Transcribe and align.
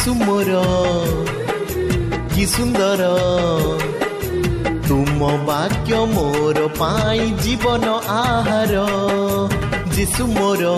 ଯିଶୁ 0.00 0.12
ମୋର 0.18 0.58
କି 2.32 2.44
ସୁନ୍ଦର 2.50 3.06
ତୁମ 4.86 5.26
ବାକ୍ୟ 5.48 5.98
ମୋର 6.12 6.62
ପାଇଁ 6.78 7.26
ଜୀବନ 7.42 7.96
ଆହାର 8.12 8.84
ଯିଶୁ 9.96 10.28
ମୋର 10.36 10.70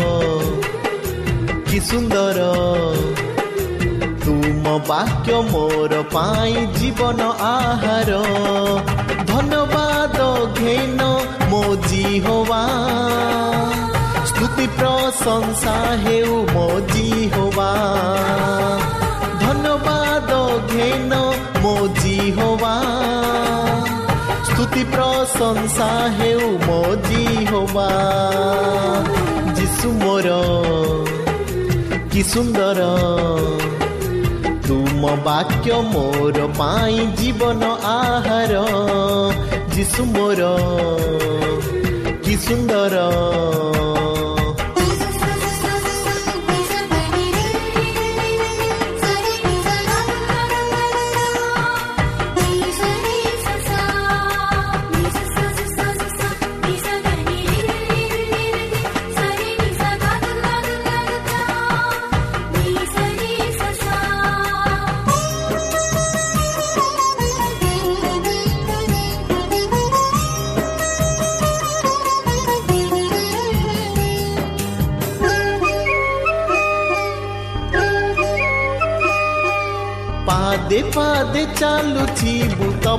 କି 1.68 1.78
ସୁନ୍ଦର 1.90 2.48
ତୁମ 4.24 4.74
ବାକ୍ୟ 4.90 5.38
ମୋର 5.52 6.02
ପାଇଁ 6.16 6.66
ଜୀବନ 6.80 7.28
ଆହାର 7.50 8.18
ଧନ୍ୟବାଦ 9.30 10.18
ଘେନ 10.58 11.12
ମୋ 11.52 11.62
ଜିହବା 11.86 12.64
ସ୍ତୁତି 14.32 14.66
ପ୍ରଶଂସା 14.80 15.76
ହେଉ 16.04 16.42
ମୋ 16.54 16.66
ଜିହବା 16.92 17.70
ধেন 20.72 21.12
মজি 21.62 22.18
হবা 22.30 22.76
স্তুতি 24.44 24.82
প্রশংসা 24.92 25.90
হেউ 26.18 26.42
মজি 26.68 27.24
হবা 27.50 27.90
যিসু 29.56 29.88
মোর 30.02 30.26
কি 32.10 32.22
সুন্দর 32.32 32.78
তুম 34.66 35.02
বাক্য 35.24 35.66
মোর 35.92 36.36
পাই 36.58 36.96
জীবন 37.16 37.62
আহার 37.96 38.52
যিসু 39.74 40.02
মোর 40.14 40.40
কি 42.22 42.34
সুন্দর 42.46 42.94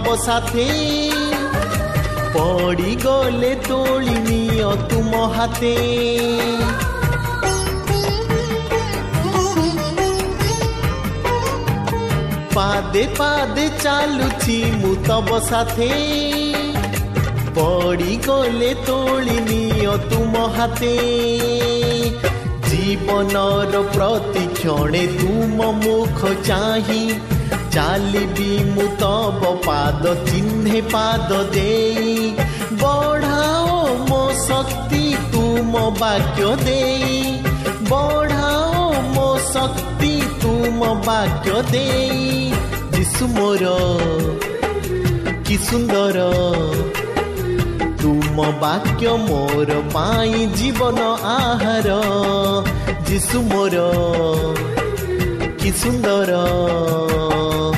ତବ 0.04 0.14
ସାଥେ 0.20 0.64
ପଡ଼ିଗଲେ 2.34 3.52
ତୋଳି 3.68 4.16
ନିଅ 4.26 4.72
ତୁମ 4.90 5.20
ହାତେ 5.36 5.76
ପାଦେ 12.56 13.04
ପାଦେ 13.20 13.66
ଚାଲୁଛି 13.84 14.58
ମୁଁ 14.80 14.92
ତବ 15.08 15.40
ସାଥେ 15.50 15.92
ପଡ଼ିଗଲେ 17.56 18.72
ତୋଳି 18.88 19.38
ନିଅ 19.48 19.94
ତୁମ 20.10 20.48
ହାତେ 20.58 20.96
ଜୀବନର 22.68 23.86
ପ୍ରତି 23.94 24.44
କ୍ଷଣେ 24.58 25.06
ତୁମ 25.16 25.72
ମୁଖ 25.80 26.20
ଚାହିଁ 26.50 27.06
ଚାଲିବି 27.74 28.50
ମୁଁ 28.64 28.88
ତବ 29.00 29.42
ପାଦ 29.66 30.14
ଚିହ୍ନେ 30.14 30.82
ପାଦ 30.82 31.44
ଦେଇ। 31.44 32.36
ବଢ଼ାଓ 32.72 33.96
ମୋ 34.10 34.32
ଶକ୍ତି 34.48 35.16
ତୁମ 35.34 35.90
ବାକ୍ୟ 36.00 36.56
ଦେଇ। 36.66 37.42
ବଢ଼ାଓ 37.90 38.92
ମୋ 39.16 39.38
ଶକ୍ତି 39.54 40.22
ତୁମ 40.42 40.94
ବାକ୍ୟ 41.06 41.62
ଦେଇ। 41.72 42.52
ଯିଶୁ 42.94 43.28
ମୋର 43.28 43.66
କି 45.46 45.58
ସୁନ୍ଦର। 45.58 46.18
ତୁମ 48.02 48.38
ବାକ୍ୟ 48.62 49.08
ମୋର 49.08 49.70
ପାଇଁ 49.94 50.48
ଜୀବନ 50.48 51.00
ଆହାର। 51.24 51.90
ଯିଶୁ 53.08 53.42
ମୋର 53.42 53.76
କି 55.64 55.72
ସୁନ୍ଦର 55.72 56.32
ରହିଯାଏ 56.32 57.73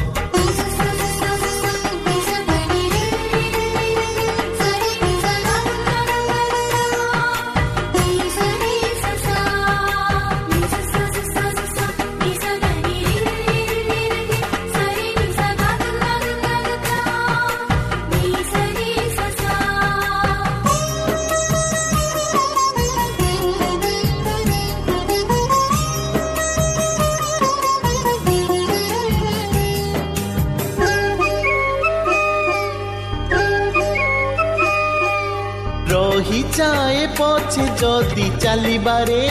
ଚାଲିବାରେ। 38.56 39.24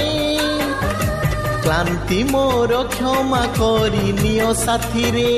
କ୍ଳାନ୍ତି 1.63 2.25
ମୋର 2.25 2.85
କ୍ଷମା 2.85 3.47
କରି 3.47 4.13
ନିଅ 4.13 4.55
ସାଥିରେ। 4.55 5.31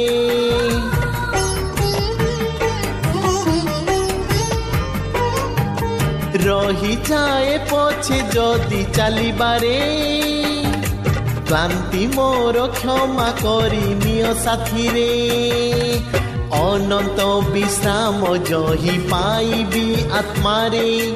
ରହିଯାଏ 6.47 7.59
ପଛେ 7.71 8.19
ଯଦି 8.33 8.87
ଚାଲିବାରେ। 8.97 9.79
କ୍ଳାନ୍ତି 11.49 12.06
ମୋର 12.06 12.67
କ୍ଷମା 12.67 13.31
କରି 13.31 13.87
ନିଅ 13.94 14.35
ସାଥିରେ। 14.35 15.11
ଅନନ୍ତ 16.53 17.21
ବିଶ୍ରାମ 17.53 18.37
ଜହି 18.37 18.99
ପାଇବି 19.11 20.11
ଆତ୍ମାରେ। 20.12 21.15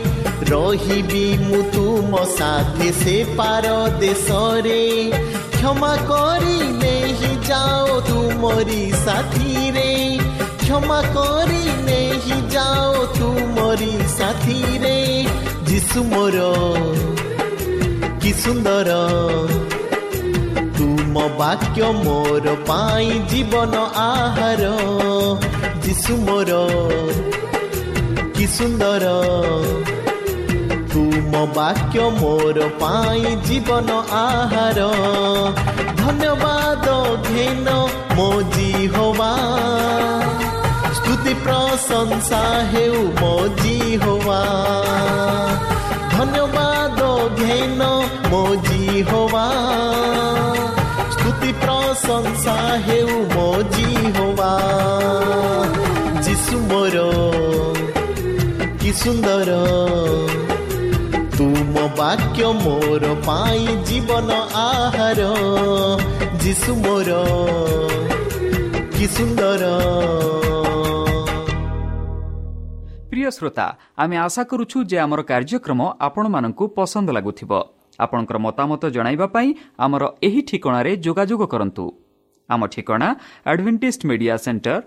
ରହିବି 0.51 1.25
ମୁଁ 1.39 1.63
ତୁମ 1.73 2.13
ସାଥେ 2.37 2.89
ସେ 2.93 3.17
ପାର 3.37 3.67
ଦେଶରେ 4.01 4.81
କ୍ଷମା 5.57 5.93
କରି 6.11 6.57
ନେଇ 6.81 7.31
ଯାଅ 7.49 8.01
ତୁମରି 8.01 8.83
ସାଥିରେ। 9.05 9.91
କ୍ଷମା 10.63 10.99
କରି 11.17 11.63
ନେଇ 11.87 12.37
ଯାଅ 12.51 13.05
ତୁମରି 13.19 13.93
ସାଥିରେ। 14.19 14.97
ଯୀଶୁ 15.69 16.05
ମୋର 16.05 16.39
କି 18.23 18.33
ସୁନ୍ଦର। 18.43 18.91
ତୁମ 20.79 21.15
ବାକ୍ୟ 21.39 21.83
ମୋର 22.05 22.47
ପାଇଁ 22.69 23.11
ଜୀବନ 23.31 23.75
ଆହାର। 24.07 24.65
ଯୀଶୁ 25.85 26.17
ମୋର 26.27 26.61
କି 28.35 28.47
ସୁନ୍ଦର। 28.59 29.05
ତୁମ 30.93 31.33
ବାକ୍ୟ 31.57 32.05
ମୋର 32.21 32.59
ପାଇଁ 32.81 33.31
ଜୀବନ 33.47 33.89
ଆହାର। 34.21 34.81
ଧନ୍ୟବାଦ 36.01 36.87
ଘେନ 37.27 37.69
ମୋ 38.17 38.29
ଜିହବା 38.55 39.31
ସ୍ତୁତି 40.97 41.35
ପ୍ରଶଂସା 41.45 42.41
ହେଉ 42.73 42.99
ମୋ 43.21 43.35
ଜିହବା 43.61 44.41
ଧନ୍ୟବାଦ 46.15 47.01
ଘେନ 47.41 47.81
ମୋ 48.33 48.43
ଜିହବା 48.67 49.47
ସ୍ତୁତି 51.15 51.51
ପ୍ରଶଂସା 51.63 52.57
ହେଉ 52.89 53.17
ମୋ 53.35 53.49
ଜିହବା 53.77 54.53
ଯୀଶୁ 56.27 56.57
ମୋର 56.71 56.97
କି 58.81 58.91
ସୁନ୍ଦର। 59.03 59.51
ବାକ୍ୟ 61.89 62.45
ମୋର 62.63 63.05
ପାଇଁ 63.27 63.65
ଜୀବନ 63.89 64.31
ଆହାର 64.61 65.21
ଯିଶୁ 66.43 66.73
ମୋର 66.77 67.11
କି 68.95 69.07
ସୁନ୍ଦର 69.07 69.63
প্রিয় 73.11 73.31
শ্রোতা 73.31 73.67
আমি 73.97 74.17
আশা 74.17 74.45
করুছু 74.45 74.85
যে 74.85 75.01
আমার 75.01 75.23
কার্যক্রম 75.23 75.81
আপনার 75.99 76.53
পসন্দ 76.77 77.11
লাগুব 77.11 77.53
আপনার 77.99 78.39
মতামত 78.39 78.85
পাই 79.33 79.55
আমার 79.79 80.03
এই 80.21 80.43
ঠিকার 80.43 80.87
যোগাযোগ 81.01 81.41
করতু 81.47 81.85
আমার 82.49 82.69
ঠিকা 82.69 83.15
Advantage 83.45 83.97
Media 84.05 84.39
Centre 84.39 84.81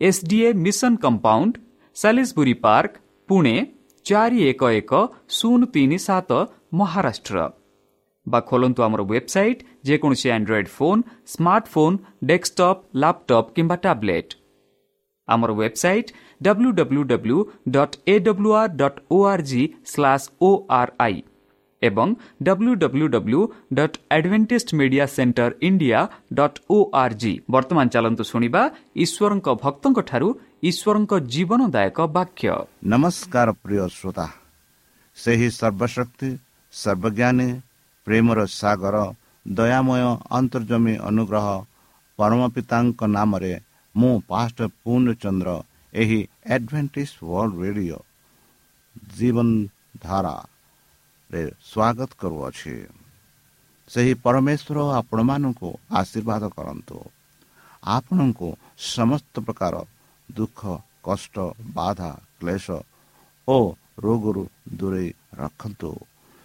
SDA 0.00 0.52
Mission 0.54 0.96
Compound 0.96 1.52
সাি 1.94 2.54
park 2.54 2.92
Pune 3.28 3.77
ଚାରି 4.08 4.38
ଏକ 4.50 4.70
ଏକ 4.78 4.92
ଶୂନ 5.36 5.60
ତିନି 5.74 5.98
ସାତ 6.04 6.30
ମହାରାଷ୍ଟ୍ର 6.80 7.46
ବା 8.26 8.38
ଖୋଲନ୍ତୁ 8.48 8.80
ଆମର 8.86 9.02
ୱେବସାଇଟ୍ 9.04 9.64
ଯେକୌଣସି 9.88 10.28
Android 10.34 10.70
phone 10.76 11.02
smartphone 11.32 11.96
desktop 12.30 12.84
laptop 13.02 13.52
କିମ୍ବା 13.56 13.76
ଟ୍ୟାବ୍ଲେଟ୍ 13.84 14.36
ଆମର 15.28 15.50
website 15.54 16.12
W 16.40 16.70
W 16.78 17.02
W 17.12 17.38
dot 17.70 17.96
A 18.06 18.14
W 18.26 18.52
R 18.60 18.76
dot 18.76 19.00
O 19.10 19.18
R 19.32 19.44
G 19.50 19.62
slash 19.92 20.30
O 20.42 20.50
R 20.78 20.92
I 21.00 21.16
ଏବଂ 21.82 22.08
W 22.46 22.72
W 22.82 23.06
W 23.14 23.40
dot 23.76 23.96
Advantage 24.16 24.74
Media 24.78 25.04
Centre 25.16 25.50
India 25.68 26.00
dot 26.38 26.58
O 26.70 26.78
R 27.02 27.14
G 27.20 27.32
ବର୍ତ୍ତମାନ 27.54 27.86
ଚାଲନ୍ତୁ 27.94 28.24
ଶୁଣିବା 28.30 28.62
ଈଶ୍ୱରଙ୍କ 29.04 29.48
ଭକ୍ତଙ୍କଠାରୁ 29.64 30.28
ଈଶ୍ୱରଙ୍କ 30.70 31.12
ଜୀବନଦାୟକ 31.34 31.98
ବାକ୍ୟ। 32.16 32.48
ନମସ୍କାର 32.92 33.48
ପ୍ରିୟ 33.62 33.84
ଶ୍ରୋତା। 33.96 34.26
ସେହି 35.16 35.48
ସର୍ବଶକ୍ତି 35.60 36.30
ସର୍ବଜ୍ଞାନୀ 36.72 37.48
ପ୍ରେମର 38.06 38.38
ସାଗର 38.60 38.96
ଦୟାମୟ 39.46 40.02
ଅନ୍ତର୍ଜମୀ 40.38 40.94
ଅନୁଗ୍ରହ 41.08 41.46
ପରମ 42.18 42.40
ପିତାଙ୍କ 42.54 43.00
ନାମରେ 43.16 43.54
ମୁଁ 43.94 44.14
ପାଷ୍ଟ 44.30 44.58
ପୂର୍ଣ୍ଣଚନ୍ଦ୍ର 44.82 45.48
ଏହି 45.92 46.20
ଆଡଭେଣ୍ଟିସ୍ 46.54 47.14
ୱାର୍ଲଡ 47.22 47.52
ରେଡ଼ିଓ 47.62 47.98
ଜୀବନଧାରାରେ 51.30 51.52
ସ୍ୱାଗତ 51.62 52.10
କରୁଅଛି 52.20 52.74
ସେହି 53.90 54.14
ପରମେଶ୍ୱର 54.24 54.78
ଆପଣମାନଙ୍କୁ 55.00 55.68
ଆଶୀର୍ବାଦ 55.90 56.42
କରନ୍ତୁ। 56.56 56.98
ଆପଣଙ୍କୁ 57.82 58.48
ସମସ୍ତ 58.94 59.34
ପ୍ରକାର 59.40 59.74
ଦୁଃଖ 60.28 60.60
କଷ୍ଟ 61.02 61.36
ବାଧା 61.74 62.10
କ୍ଲେଶ 62.40 62.66
ଓ 63.48 63.58
ରୋଗରୁ 64.04 64.44
ଦୂରେଇ 64.78 65.10
ରଖନ୍ତୁ। 65.34 65.90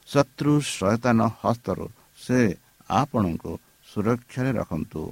ଶତ୍ରୁ 0.07 0.53
ସଚେତନ 0.61 1.19
ହସ୍ତରୁ 1.41 1.85
ସେ 2.17 2.39
ଆପଣଙ୍କୁ 2.89 3.51
ସୁରକ୍ଷାରେ 3.89 4.51
ରଖନ୍ତୁ। 4.51 5.03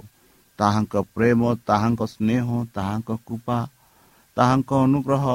ତାହାଙ୍କ 0.59 0.94
ପ୍ରେମ 1.15 1.41
ତାହାଙ୍କ 1.68 2.01
ସ୍ନେହ 2.13 2.47
ତାହାଙ୍କ 2.75 3.09
କୃପା 3.27 3.59
ତାହାଙ୍କ 4.38 4.71
ଅନୁଗ୍ରହ 4.85 5.25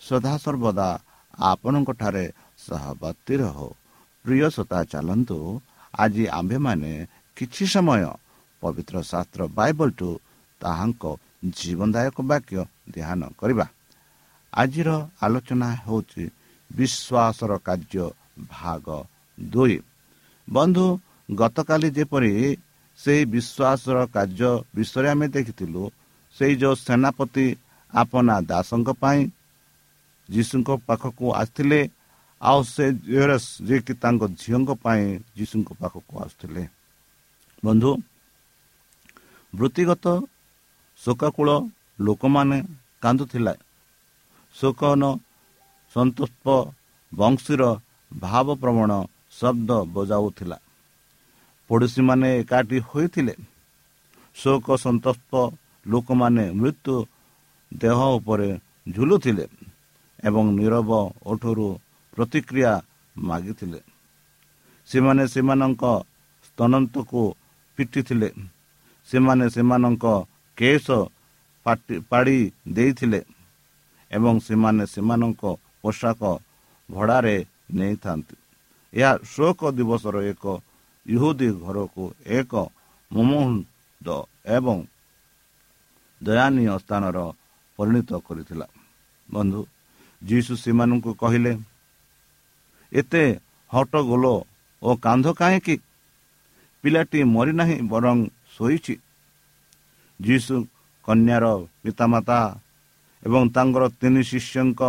ସଦାସର୍ବଦା 0.00 0.88
ଆପଣଙ୍କଠାରେ 1.50 2.24
ସହବର୍ତ୍ତୀ 2.58 3.34
ରହ। 3.36 3.58
ପ୍ରିୟସତା 4.24 4.78
ଚାଲନ୍ତୁ 4.92 5.38
ଆଜି 5.94 6.24
ଆମ୍ଭେମାନେ 6.38 6.92
କିଛି 7.36 7.64
ସମୟ 7.74 8.04
ପବିତ୍ର 8.62 8.96
ଶାସ୍ତ୍ର 9.10 9.40
ବାଇବଲଠୁ 9.58 10.10
ତାହାଙ୍କ 10.60 11.04
ଜୀବନଦାୟକ 11.58 12.16
ବାକ୍ୟ 12.30 12.58
ଧ୍ୟାନ 12.94 13.20
କରିବା। 13.40 13.66
ଆଜିର 14.52 14.90
ଆଲୋଚନା 15.22 15.68
ହେଉଛି 15.84 16.24
ବିଶ୍ୱାସର 16.70 17.52
କାର୍ଯ୍ୟ 17.66 18.04
ଭାଗ 18.54 18.86
ଦୁଇ। 19.38 19.78
ବନ୍ଧୁ 20.48 20.86
ଗତକାଲି 21.28 21.88
ଯେପରି 21.96 22.32
ସେହି 22.98 23.22
ବିଶ୍ୱାସର 23.34 23.98
କାର୍ଯ୍ୟ 24.14 24.50
ବିଷୟରେ 24.74 25.08
ଆମେ 25.14 25.26
ଦେଖିଥିଲୁ 25.36 25.82
ସେଇ 26.36 26.54
ଯେଉଁ 26.60 26.74
ସେନାପତି 26.86 27.46
ଆପନା 27.92 28.36
ଦାସଙ୍କ 28.50 28.88
ପାଇଁ 29.02 29.20
ଯୀଶୁଙ୍କ 30.28 30.68
ପାଖକୁ 30.86 31.26
ଆସିଥିଲେ 31.40 31.80
ଆଉ 32.40 32.60
ସେ 32.64 32.84
ଯିଏକି 33.62 33.94
ତାଙ୍କ 34.02 34.22
ଝିଅଙ୍କ 34.40 34.70
ପାଇଁ 34.82 35.02
ଯୀଶୁଙ୍କ 35.36 35.70
ପାଖକୁ 35.80 36.12
ଆସୁଥିଲେ 36.24 36.62
ବନ୍ଧୁ 37.62 37.90
ବୃତ୍ତିଗତ 39.52 40.06
ଶୋକାକୂଳ 41.00 41.50
ଲୋକମାନେ 41.98 42.58
କାନ୍ଦୁଥିଲା 43.02 43.52
ଶୋକନ 44.56 45.02
ସନ୍ତୋଷ 45.96 46.44
ବଂଶୀର 47.12 47.62
ଭାବପ୍ରବଣ 48.12 48.90
ଶବ୍ଦ 49.30 49.70
ବଜାଉଥିଲା 49.94 50.58
ପଡ଼ୋଶୀମାନେ 51.70 52.28
ଏକାଠି 52.38 52.78
ହୋଇଥିଲେ 52.88 53.34
ଶୋକ 54.36 54.66
ସନ୍ତସ୍ତ 54.76 55.32
ଲୋକମାନେ 55.86 56.44
ମୃତ୍ୟୁ 56.52 56.94
ଦେହ 57.72 57.98
ଉପରେ 58.16 58.48
ଝୁଲୁଥିଲେ 58.88 59.44
ଏବଂ 60.24 60.44
ନିରବ 60.56 60.90
ଓଠରୁ 61.26 61.68
ପ୍ରତିକ୍ରିୟା 62.12 62.72
ମାଗିଥିଲେ। 63.16 63.80
ସେମାନେ 64.88 65.24
ସେମାନଙ୍କ 65.34 65.84
ସ୍ତନନ୍ତକୁ 66.46 67.22
ପିଟିଥିଲେ। 67.78 68.30
ସେମାନେ 69.08 69.46
ସେମାନଙ୍କ 69.54 70.06
କେଶ 70.58 70.86
ପାଡ଼ି 72.10 72.38
ଦେଇଥିଲେ 72.68 73.20
ଏବଂ 74.10 74.34
ସେମାନେ 74.46 74.84
ସେମାନଙ୍କ 74.94 75.42
ପୋଷାକ 75.82 76.22
ଭଡ଼ାରେ 76.88 77.36
ନେଇଥାନ୍ତି। 77.78 78.36
ଏହା 78.92 79.12
ଶୋକ 79.32 79.60
ଦିବସର 79.76 80.16
ଏକ 80.32 80.44
ଇହୁଦୀ 81.06 81.48
ଘରକୁ 81.64 82.04
ଏକ 82.38 82.52
ମମୋଦ 83.10 84.08
ଏବଂ 84.56 84.76
ଦୟାନୀୟ 86.20 86.74
ସ୍ଥାନର 86.82 87.18
ପରିଣତ 87.78 88.10
କରିଥିଲା। 88.26 88.66
ବନ୍ଧୁ 89.28 89.60
ଯୀଶୁ 90.22 90.52
ସେମାନଙ୍କୁ 90.64 91.10
କହିଲେ 91.22 91.52
ଏତେ 92.92 93.24
ହଟଗୋଲ 93.72 94.26
ଓ 94.82 94.88
କାନ୍ଧ 94.96 95.26
କାହିଁକି? 95.32 95.76
ପିଲାଟି 96.84 97.20
ମରିନାହିଁ 97.34 97.76
ବରଂ 97.92 98.18
ଶୋଇଛି। 98.56 98.94
ଯୀଶୁ 100.20 100.56
କନ୍ୟାର 101.04 101.44
ପିତାମାତା 101.82 102.40
ଏବଂ 103.22 103.42
ତାଙ୍କର 103.54 103.84
ତିନି 104.00 104.22
ଶିଷ୍ୟଙ୍କ 104.30 104.80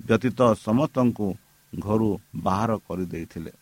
ବ୍ୟତୀତ 0.00 0.40
ସମସ୍ତଙ୍କୁ 0.66 1.28
ଘରୁ 1.72 2.10
ବାହାର 2.36 2.70
କରିଦେଇଥିଲେ। 2.86 3.52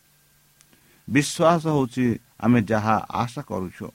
ବିଶ୍ୱାସ 1.07 1.63
ହେଉଛି 1.75 2.05
ଆମେ 2.39 2.59
ଯାହା 2.61 2.95
ଆଶା 3.21 3.41
କରୁଛୁ 3.41 3.87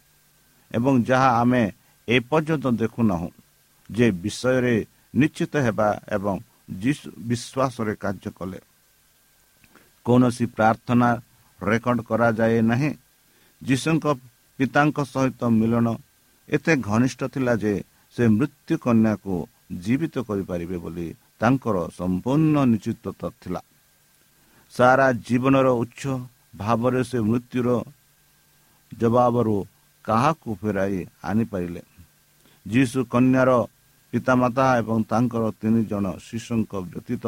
ଏବଂ 0.70 0.92
ଯାହା 1.08 1.28
ଆମେ 1.40 1.62
ଏପର୍ଯ୍ୟନ୍ତ 2.08 2.66
ଦେଖୁନାହୁଁ 2.82 3.30
ଯେ 3.90 4.06
ବିଷୟରେ 4.22 4.76
ନିଶ୍ଚିତ 5.14 5.52
ହେବା 5.56 5.88
ଏବଂ 6.16 6.34
ବିଶ୍ୱାସରେ 7.28 7.94
କାର୍ଯ୍ୟ 7.94 8.30
କଲେ। 8.38 8.60
କୌଣସି 10.06 10.44
ପ୍ରାର୍ଥନା 10.56 11.08
ରେକର୍ଡ 11.60 11.98
କରାଯାଏ 12.08 12.60
ନାହିଁ। 12.70 12.90
ଯୀଶୁଙ୍କ 13.62 14.04
ପିତାଙ୍କ 14.58 14.98
ସହିତ 15.04 15.40
ମିଳନ 15.60 15.86
ଏତେ 16.48 16.72
ଘନିଷ୍ଠ 16.88 17.20
ଥିଲା 17.34 17.54
ଯେ 17.54 17.74
ସେ 18.16 18.24
ମୃତ୍ୟୁ 18.38 18.74
କନ୍ୟାକୁ 18.84 19.34
ଜୀବିତ 19.84 20.14
କରିପାରିବେ 20.28 20.76
ବୋଲି 20.76 21.06
ତାଙ୍କର 21.40 21.76
ସମ୍ପୂର୍ଣ୍ଣ 21.98 22.56
ନିଶ୍ଚିତ 22.72 23.22
ଥିଲା। 23.42 23.60
ସାରା 24.74 25.06
ଜୀବନର 25.26 25.66
ଉଚ୍ଚ 25.82 26.02
ଭାବରେ 26.56 27.02
ସେ 27.04 27.18
ମୃତ୍ୟୁର 27.20 27.68
ଜବାବରୁ 28.92 29.56
କାହାକୁ 30.04 30.50
ଫେରାଇ 30.62 31.00
ଆଣିପାରିଲେ? 31.24 31.82
ଯୀଶୁ 32.66 32.98
କନ୍ୟାର 33.04 33.50
ପିତାମାତା 34.12 34.66
ଏବଂ 34.80 34.98
ତାଙ୍କର 35.10 35.44
ତିନି 35.60 35.82
ଜଣ 35.84 36.04
ଶିଶୁଙ୍କ 36.26 36.72
ବ୍ୟତୀତ 36.90 37.24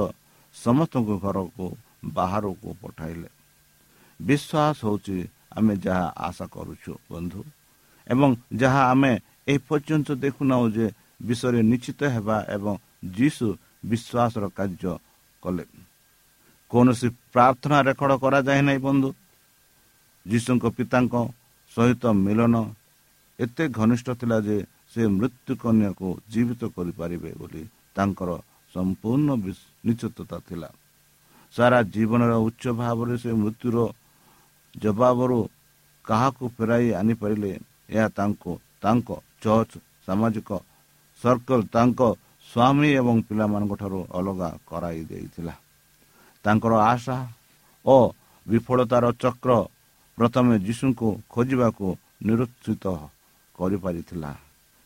ସମସ୍ତଙ୍କ 0.55 1.11
ଘରକୁ 1.25 1.67
ବାହାରକୁ 2.17 2.69
ପଠାଇଲେ। 2.83 3.29
ବିଶ୍ୱାସ 4.21 4.79
ହେଉଛି 4.85 5.17
ଆମେ 5.57 5.75
ଯାହା 5.77 6.07
ଆଶା 6.27 6.47
କରୁଛୁ 6.47 6.93
ବନ୍ଧୁ 7.11 7.41
ଏବଂ 8.07 8.31
ଯାହା 8.53 8.83
ଆମେ 8.93 9.13
ଏ 9.49 9.55
ପର୍ଯ୍ୟନ୍ତ 9.69 10.09
ଦେଖୁନାହୁଁ 10.25 10.67
ଯେ 10.77 10.87
ବିଷୟରେ 11.23 11.61
ନିଶ୍ଚିତ 11.73 12.01
ହେବା 12.15 12.37
ଏବଂ 12.57 12.75
ଯୀଶୁ 13.17 13.47
ବିଶ୍ୱାସର 13.91 14.45
କାର୍ଯ୍ୟ 14.59 14.93
କଲେ। 15.43 15.65
କୌଣସି 16.71 17.09
ପ୍ରାର୍ଥନା 17.33 17.79
ରେକର୍ଡ 17.89 18.13
କରାଯାଏ 18.23 18.61
ନାହିଁ 18.67 18.81
ବନ୍ଧୁ। 18.87 19.11
ଯୀଶୁଙ୍କ 20.27 20.65
ପିତାଙ୍କ 20.77 21.15
ସହିତ 21.71 22.05
ମିଳନ 22.27 22.55
ଏତେ 23.39 23.65
ଘନିଷ୍ଠ 23.69 24.09
ଥିଲା 24.21 24.39
ଯେ 24.47 24.57
ସେ 24.93 25.03
ମୃତ୍ୟୁ 25.19 25.53
କନ୍ୟାକୁ 25.63 26.09
ଜୀବିତ 26.33 26.63
କରିପାରିବେ 26.77 27.31
ବୋଲି 27.41 27.63
ତାଙ୍କର 27.95 28.31
ସମ୍ପୂର୍ଣ୍ଣ 28.75 29.29
ନିଶ୍ଚିତତା 29.87 30.39
ଥିଲା। 30.49 30.69
ସାରା 31.57 31.79
ଜୀବନର 31.95 32.33
ଉଚ୍ଚ 32.47 32.65
ଭାବରେ 32.81 33.15
ସେ 33.23 33.31
ମୃତ୍ୟୁର 33.43 33.77
ଜବାବରୁ 34.75 35.41
କାହାକୁ 36.05 36.45
ଫେରାଇ 36.57 36.89
ଆଣିପାରିଲେ 37.01 37.53
ଏହା 37.97 38.09
ତାଙ୍କୁ 38.19 38.53
ତାଙ୍କ 38.83 39.09
ଚର୍ଚ୍ଚ 39.43 39.73
ସାମାଜିକ 40.07 40.51
ସର୍କଲ 41.21 41.61
ତାଙ୍କ 41.75 42.01
ସ୍ୱାମୀ 42.49 42.89
ଏବଂ 43.01 43.17
ପିଲାମାନଙ୍କ 43.29 43.73
ଠାରୁ 43.81 44.01
ଅଲଗା 44.19 44.51
କରାଇ 44.69 45.01
ଦେଇଥିଲା। 45.11 45.55
ତାଙ୍କର 46.45 46.73
ଆଶା 46.93 47.19
ଓ 47.85 47.97
ବିଫଳତାର 48.47 49.05
ଚକ୍ର 49.23 49.51
ପ୍ରଥମେ 50.19 50.55
ଯୀଶୁଙ୍କୁ 50.59 51.09
ଖୋଜିବାକୁ 51.31 51.87
ନିରୁତ୍ସିତ 52.27 52.85
କରିପାରିଥିଲା। 53.59 54.31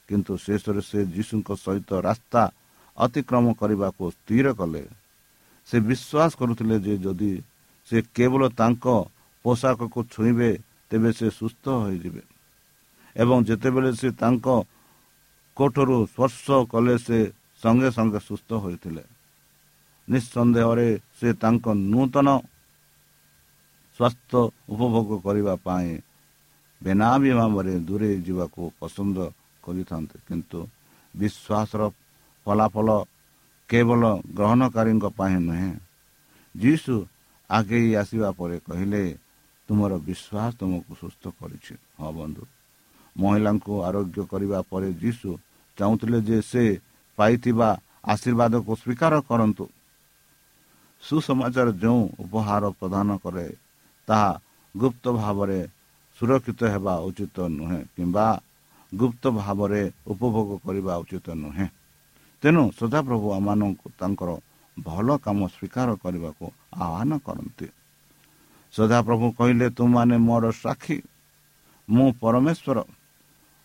କିନ୍ତୁ 0.08 0.32
ଶେଷରେ 0.44 0.82
ସେ 0.82 0.98
ଯୀଶୁଙ୍କ 1.14 1.48
ସହିତ 1.64 1.90
ରାସ୍ତା 2.08 2.42
ଅତିକ୍ରମ 2.98 3.44
କରିବାକୁ 3.60 4.04
ସ୍ଥିର 4.10 4.46
କଲେ। 4.54 4.82
ସେ 5.70 5.76
ବିଶ୍ୱାସ 5.88 6.30
କରୁଥିଲେ 6.40 6.76
ଯେ 6.82 6.94
ଯଦି 6.98 7.32
ସେ 7.88 7.98
କେବଳ 8.16 8.42
ତାଙ୍କ 8.60 8.84
ପୋଷାକକୁ 9.44 9.98
ଛୁଇଁବେ 10.12 10.50
ତେବେ 10.90 11.10
ସେ 11.18 11.26
ସୁସ୍ଥ 11.30 11.64
ହୋଇଯିବେ। 11.82 12.22
ଏବଂ 13.16 13.38
ଯେତେବେଳେ 13.48 13.90
ସେ 14.00 14.08
ତାଙ୍କ 14.22 14.46
କୋଠରୁ 15.56 15.96
ସ୍ପର୍ଶ 16.12 16.46
କଲେ 16.72 16.94
ସେ 17.06 17.18
ସଙ୍ଗେ 17.62 17.88
ସଙ୍ଗେ 17.96 18.20
ସୁସ୍ଥ 18.28 18.50
ହୋଇଥିଲେ। 18.64 19.04
ନିଃସନ୍ଦେହରେ 20.08 20.88
ସେ 21.18 21.28
ତାଙ୍କ 21.42 21.66
ନୂତନ 21.92 22.28
ସ୍ୱାସ୍ଥ୍ୟ 23.96 24.40
ଉପଭୋଗ 24.72 25.08
କରିବା 25.26 25.54
ପାଇଁ 25.66 25.90
ବେନାମୀ 26.80 27.30
ଭାବରେ 27.38 27.74
ଦୂରେଇ 27.88 28.16
ଯିବାକୁ 28.26 28.62
ପସନ୍ଦ 28.80 29.18
କରିଥାନ୍ତି। 29.64 30.16
କିନ୍ତୁ 30.28 30.58
ବିଶ୍ୱାସର 31.14 31.82
ଫଳାଫଳ 32.46 32.88
କେବଳ 33.70 34.02
ଗ୍ରହଣକାରୀଙ୍କ 34.34 35.04
ପାଇଁ 35.18 35.36
ନୁହେଁ। 35.48 35.72
ଯୀଶୁ 36.54 36.94
ଆଗେଇ 37.50 37.90
ଆସିବା 37.94 38.30
ପରେ 38.30 38.56
କହିଲେ 38.66 39.02
ତୁମର 39.68 39.92
ବିଶ୍ୱାସ 40.06 40.50
ତୁମକୁ 40.60 40.92
ସୁସ୍ଥ 41.00 41.24
କରିଛି। 41.38 41.74
ହଁ 41.98 42.10
ବନ୍ଧୁ। 42.12 42.42
ମହିଳାଙ୍କୁ 43.16 43.72
ଆରୋଗ୍ୟ 43.88 44.20
କରିବା 44.32 44.58
ପରେ 44.70 44.88
ଯୀଶୁ 45.02 45.30
ଚାହୁଁଥିଲେ 45.78 46.18
ଯେ 46.28 46.38
ସେ 46.42 46.64
ପାଇଥିବା 47.18 47.68
ଆଶୀର୍ବାଦକୁ 48.04 48.72
ସ୍ୱୀକାର 48.82 49.14
କରନ୍ତୁ। 49.28 49.64
ସୁସମାଚାର 51.02 51.68
ଯେଉଁ 51.82 52.02
ଉପହାର 52.24 52.64
ପ୍ରଦାନ 52.80 53.08
କରେ 53.24 53.46
ତାହା 54.08 54.30
ଗୁପ୍ତ 54.74 55.04
ଭାବରେ 55.12 55.60
ସୁରକ୍ଷିତ 56.18 56.60
ହେବା 56.74 56.94
ଉଚିତ 57.08 57.36
ନୁହେଁ 57.48 57.80
କିମ୍ବା 57.96 58.26
ଗୁପ୍ତ 58.92 59.24
ଭାବରେ 59.30 59.82
ଉପଭୋଗ 60.12 60.48
କରିବା 60.66 60.94
ଉଚିତ 61.02 61.26
ନୁହେଁ। 61.34 61.66
ତେଣୁ 62.42 62.62
ସଦାପ୍ରଭୁ 62.78 63.26
ଆମମାନଙ୍କୁ 63.38 63.87
ତାଙ୍କର 64.00 64.30
ଭଲ 64.76 65.09
କାମ 65.25 65.38
ସ୍ୱୀକାର 65.54 65.88
କରିବାକୁ 66.02 66.47
ଆହ୍ୱାନ 66.85 67.11
କରନ୍ତି। 67.26 67.66
ସଦାପ୍ରଭୁ 68.75 69.26
କହିଲେ 69.38 69.66
ତୁମମାନେ 69.76 70.16
ମୋର 70.18 70.44
ସାକ୍ଷୀ। 70.62 70.99
ମୁଁ 71.88 72.09
ପରମେଶ୍ୱର। 72.23 72.78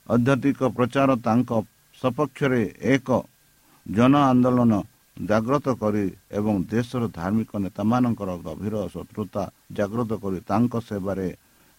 ଅଧ୍ୟାତ୍ମିକ 0.10 0.62
ପ୍ରଚାର 0.77 1.10
ତାଙ୍କ 1.25 1.51
ସପକ୍ଷରେ 2.01 2.62
ଏକ 2.94 3.10
ଜନ 3.86 4.13
ଆନ୍ଦୋଳନ 4.32 4.74
ଜାଗ୍ରତ 5.17 5.67
କରି 5.82 6.05
ଏବଂ 6.32 6.55
ଦେଶର 6.72 7.03
ଧାର୍ମିକ 7.10 7.51
ନେତାମାନଙ୍କର 7.55 8.29
ଗଭୀର 8.46 8.75
ଶତ୍ରୁତା 8.94 9.44
ଜାଗ୍ରତ 9.77 10.12
କରି 10.24 10.39
ତାଙ୍କ 10.50 10.74
ସେବାରେ 10.88 11.27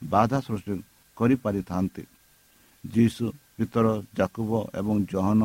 ବାଧା 0.03 0.39
ସୃଷ୍ଟି 0.41 0.75
କରିପାରିଥାନ୍ତି। 1.17 2.05
ଯୀଶୁ 2.85 3.25
ପିତର 3.57 3.87
ଜାକୁବ 4.17 4.51
ଏବଂ 4.81 4.97
ଜହନ 5.13 5.43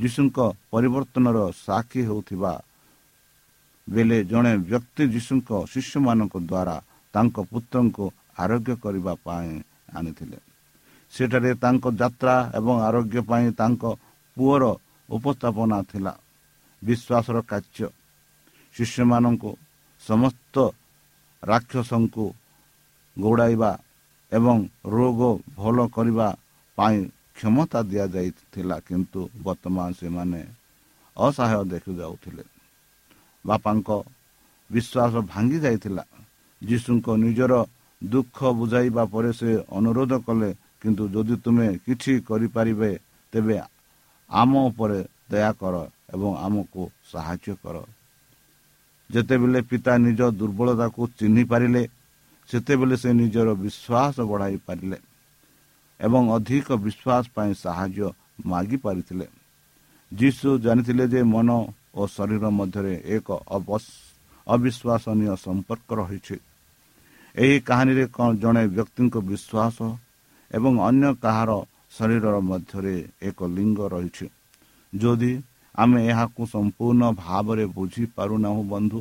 ଯୀଶୁଙ୍କ 0.00 0.38
ପରିବର୍ତ୍ତନର 0.72 1.38
ସାକ୍ଷୀ 1.66 2.00
ହେଉଥିବା 2.08 2.52
ବେଳେ 3.88 4.18
ଜଣେ 4.24 4.52
ବ୍ୟକ୍ତି 4.70 5.04
ଯୀଶୁଙ୍କ 5.14 5.50
ଶିଶୁମାନଙ୍କ 5.72 6.34
ଦ୍ୱାରା 6.50 6.76
ତାଙ୍କ 7.14 7.36
ପୁତ୍ରଙ୍କୁ 7.50 8.04
ଆରୋଗ୍ୟ 8.38 8.72
କରିବା 8.84 9.12
ପାଇଁ 9.24 9.50
ଆଣିଥିଲେ। 9.96 10.38
ସେଠାରେ 11.12 11.50
ତାଙ୍କ 11.62 11.84
ଯାତ୍ରା 12.00 12.36
ଏବଂ 12.58 12.74
ଆରୋଗ୍ୟ 12.88 13.20
ପାଇଁ 13.30 13.46
ତାଙ୍କ 13.60 13.82
ପୁଅର 14.36 14.64
ଉପସ୍ଥାପନା 15.08 15.78
ଥିଲା। 15.90 16.12
ବିଶ୍ୱାସର 16.82 17.36
କାର୍ଯ୍ୟ। 17.50 17.88
ଶିଷ୍ୟମାନଙ୍କୁ 18.74 19.50
ସମସ୍ତ 20.02 20.54
ରାକ୍ଷସଙ୍କୁ 21.42 22.26
ଗୋଡ଼ାଇବା 23.16 23.70
ଏବଂ 24.32 24.56
ରୋଗ 24.86 25.20
ଭଲ 25.56 25.76
କରିବା 25.88 26.28
ପାଇଁ 26.78 26.98
କ୍ଷମତା 27.36 27.80
ଦିଆଯାଇଥିଲା 27.90 28.76
କିନ୍ତୁ 28.88 29.20
ବର୍ତ୍ତମାନ 29.44 29.88
ସେମାନେ 30.00 30.40
ଅସହାୟ 31.16 31.62
ଦେଖିଯାଉଥିଲେ। 31.72 32.44
ବାପାଙ୍କ 33.44 33.88
ବିଶ୍ୱାସ 34.70 35.12
ଭାଙ୍ଗି 35.32 35.58
ଯାଇଥିଲା। 35.60 36.04
ଯୀଶୁଙ୍କ 36.62 37.06
ନିଜର 37.24 37.52
ଦୁଃଖ 38.02 38.38
ବୁଝାଇବା 38.58 39.04
ପରେ 39.12 39.30
ସେ 39.32 39.50
ଅନୁରୋଧ 39.70 40.12
କଲେ 40.26 40.50
କିନ୍ତୁ 40.80 41.04
ଯଦି 41.14 41.36
ତୁମେ 41.44 41.68
କିଛି 41.86 42.12
କରିପାରିବେ 42.28 42.90
ତେବେ 43.32 43.56
ଆମ 44.30 44.52
ଉପରେ 44.68 44.98
ଦୟା 45.30 45.50
କର 45.60 45.74
ଏବଂ 46.14 46.30
ଆମକୁ 46.36 46.82
ସାହାଯ୍ୟ 47.12 47.54
କର। 47.62 47.76
ଯେତେବେଳେ 49.10 49.60
ପିତା 49.70 49.92
ନିଜ 49.98 50.20
ଦୁର୍ବଳତାକୁ 50.38 51.02
ଚିହ୍ନି 51.18 51.42
ପାରିଲେ 51.44 51.82
ସେତେବେଳେ 52.48 52.96
ସେ 53.02 53.10
ନିଜର 53.12 53.48
ବିଶ୍ୱାସ 53.62 54.16
ବଢ଼ାଇ 54.30 54.56
ପାରିଲେ। 54.66 54.98
ଏବଂ 56.00 56.22
ଅଧିକ 56.36 56.68
ବିଶ୍ୱାସ 56.84 57.24
ପାଇଁ 57.36 57.52
ସାହାଯ୍ୟ 57.64 58.08
ମାଗିପାରିଥିଲେ 58.46 59.26
ଯୀଶୁ 60.12 60.48
ଜାଣିଥିଲେ 60.64 61.04
ଯେ 61.12 61.20
ମନ 61.34 61.48
ଓ 61.98 62.02
ଶରୀର 62.16 62.44
ମଧ୍ୟରେ 62.58 62.94
ଏକ 63.16 63.28
ଅବିଶ୍ୱାସନୀୟ 64.46 65.34
ସମ୍ପର୍କ 65.46 65.88
ରହିଛି। 66.00 66.36
ଏହି 67.34 67.56
କାହାଣୀରେ 67.68 68.04
ଜଣେ 68.42 68.62
ବ୍ୟକ୍ତିଙ୍କ 68.76 69.14
ବିଶ୍ୱାସ 69.30 69.76
ଏବଂ 70.50 70.72
ଅନ୍ୟ 70.88 71.08
କାହାର 71.24 71.50
ଶରୀରର 71.96 72.36
ମଧ୍ୟରେ 72.50 72.96
ଏକ 73.28 73.38
ଲିଙ୍ଗ 73.56 73.78
ରହିଛି? 73.94 74.26
ଯଦି 74.92 75.32
ଆମେ 75.74 76.00
ଏହାକୁ 76.10 76.42
ସମ୍ପୂର୍ଣ୍ଣ 76.54 77.02
ଭାବରେ 77.22 77.64
ବୁଝିପାରୁନାହୁଁ 77.76 78.62
ବନ୍ଧୁ 78.72 79.00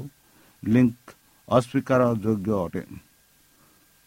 ଲିଙ୍କ 0.64 1.06
ଅସ୍ୱୀକାର 1.48 2.02
ଯୋଗ୍ୟ 2.24 2.52
ଅଟେ। 2.66 2.84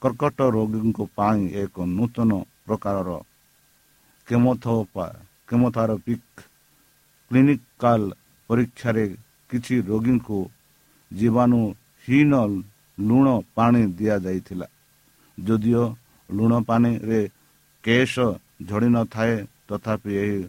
କର୍କଟ 0.03 0.39
ରୋଗୀଙ୍କ 0.57 0.99
ପାଇଁ 1.17 1.41
ଏକ 1.63 1.77
ନୂତନ 1.97 2.31
ପ୍ରକାରର 2.69 3.11
କେମୋଥେରାପିକ୍ 5.49 6.35
କ୍ଲିନିକାଲ 7.31 8.01
ପରୀକ୍ଷାରେ 8.51 9.05
କିଛି 9.51 9.75
ରୋଗୀଙ୍କୁ 9.91 10.39
ଜୀବାଣୁହୀନ 11.11 12.33
ଲୁଣ 12.99 13.27
ପାଣି 13.57 13.83
ଦିଆଯାଇଥିଲା। 13.99 14.67
ଯଦିଓ 15.39 15.85
ଲୁଣ 16.29 16.53
ପାଣିରେ 16.69 17.21
କେଶ 17.85 18.15
ଝଡ଼ିନଥାଏ 18.69 19.35
ତଥାପି 19.69 20.13
ଏହି 20.23 20.41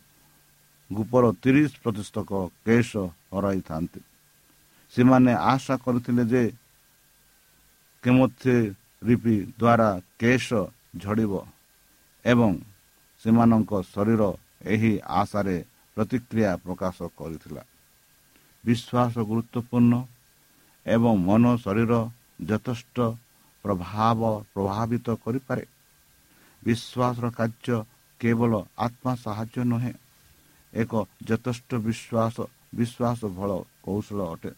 ଗୁପର 0.90 1.24
ତିରିଶ 1.44 1.72
ପ୍ରତିଶତ 1.84 2.18
କେଶ 2.66 2.92
ହରାଇଥାନ୍ତି। 3.34 4.00
ସେମାନେ 4.94 5.32
ଆଶା 5.52 5.76
କରିଥିଲେ 5.84 6.24
ଯେ 6.32 6.44
କେମୋଥେ 8.04 8.56
ରିପି 9.08 9.36
ଦ୍ୱାରା 9.60 9.90
କେଶ 10.20 10.48
ଝଡ଼ିବ। 11.02 11.34
ଏବଂ 12.26 12.52
ସେମାନଙ୍କ 13.24 13.72
ଶରୀର 13.84 14.22
ଏହି 14.66 14.94
ଆଶାରେ 15.12 15.58
ପ୍ରତିକ୍ରିୟା 15.98 16.52
ପ୍ରକାଶ 16.66 16.98
କରିଥିଲା। 17.18 17.64
ବିଶ୍ୱାସ 18.64 19.14
ଗୁରୁତ୍ୱପୂର୍ଣ୍ଣ 19.30 19.94
ଏବଂ 20.86 21.14
ମନ 21.20 21.44
ଶରୀର 21.58 21.94
ଯଥେଷ୍ଟ 22.50 22.98
ପ୍ରଭାବ 23.66 24.22
ପ୍ରଭାବିତ 24.54 25.08
କରିପାରେ। 25.26 25.64
ବିଶ୍ୱାସର 26.64 27.26
କାର୍ଯ୍ୟ 27.40 27.78
କେବଳ 28.20 28.52
ଆତ୍ମା 28.78 29.14
ସାହାଯ୍ୟ 29.16 29.64
ନୁହେଁ 29.72 29.94
ଏକ 30.74 30.92
ଯଥେଷ୍ଟ 31.28 31.70
ବିଶ୍ୱାସ 31.88 32.36
ବିଶ୍ୱାସ 32.76 33.20
ଭଲ 33.38 33.52
କୌଶଳ 33.84 34.20
ଅଟେ। 34.34 34.52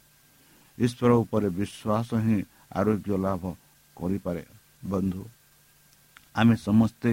ଈଶ୍ୱର 0.77 1.11
ଉପରେ 1.23 1.47
ବିଶ୍ୱାସ 1.59 2.09
ହିଁ 2.25 2.37
ଆରୋଗ୍ୟ 2.79 3.13
ଲାଭ 3.25 3.43
କରିପାରେ। 3.97 4.43
ବନ୍ଧୁ 4.85 5.23
ଆମେ 6.35 6.55
ସମସ୍ତେ 6.67 7.11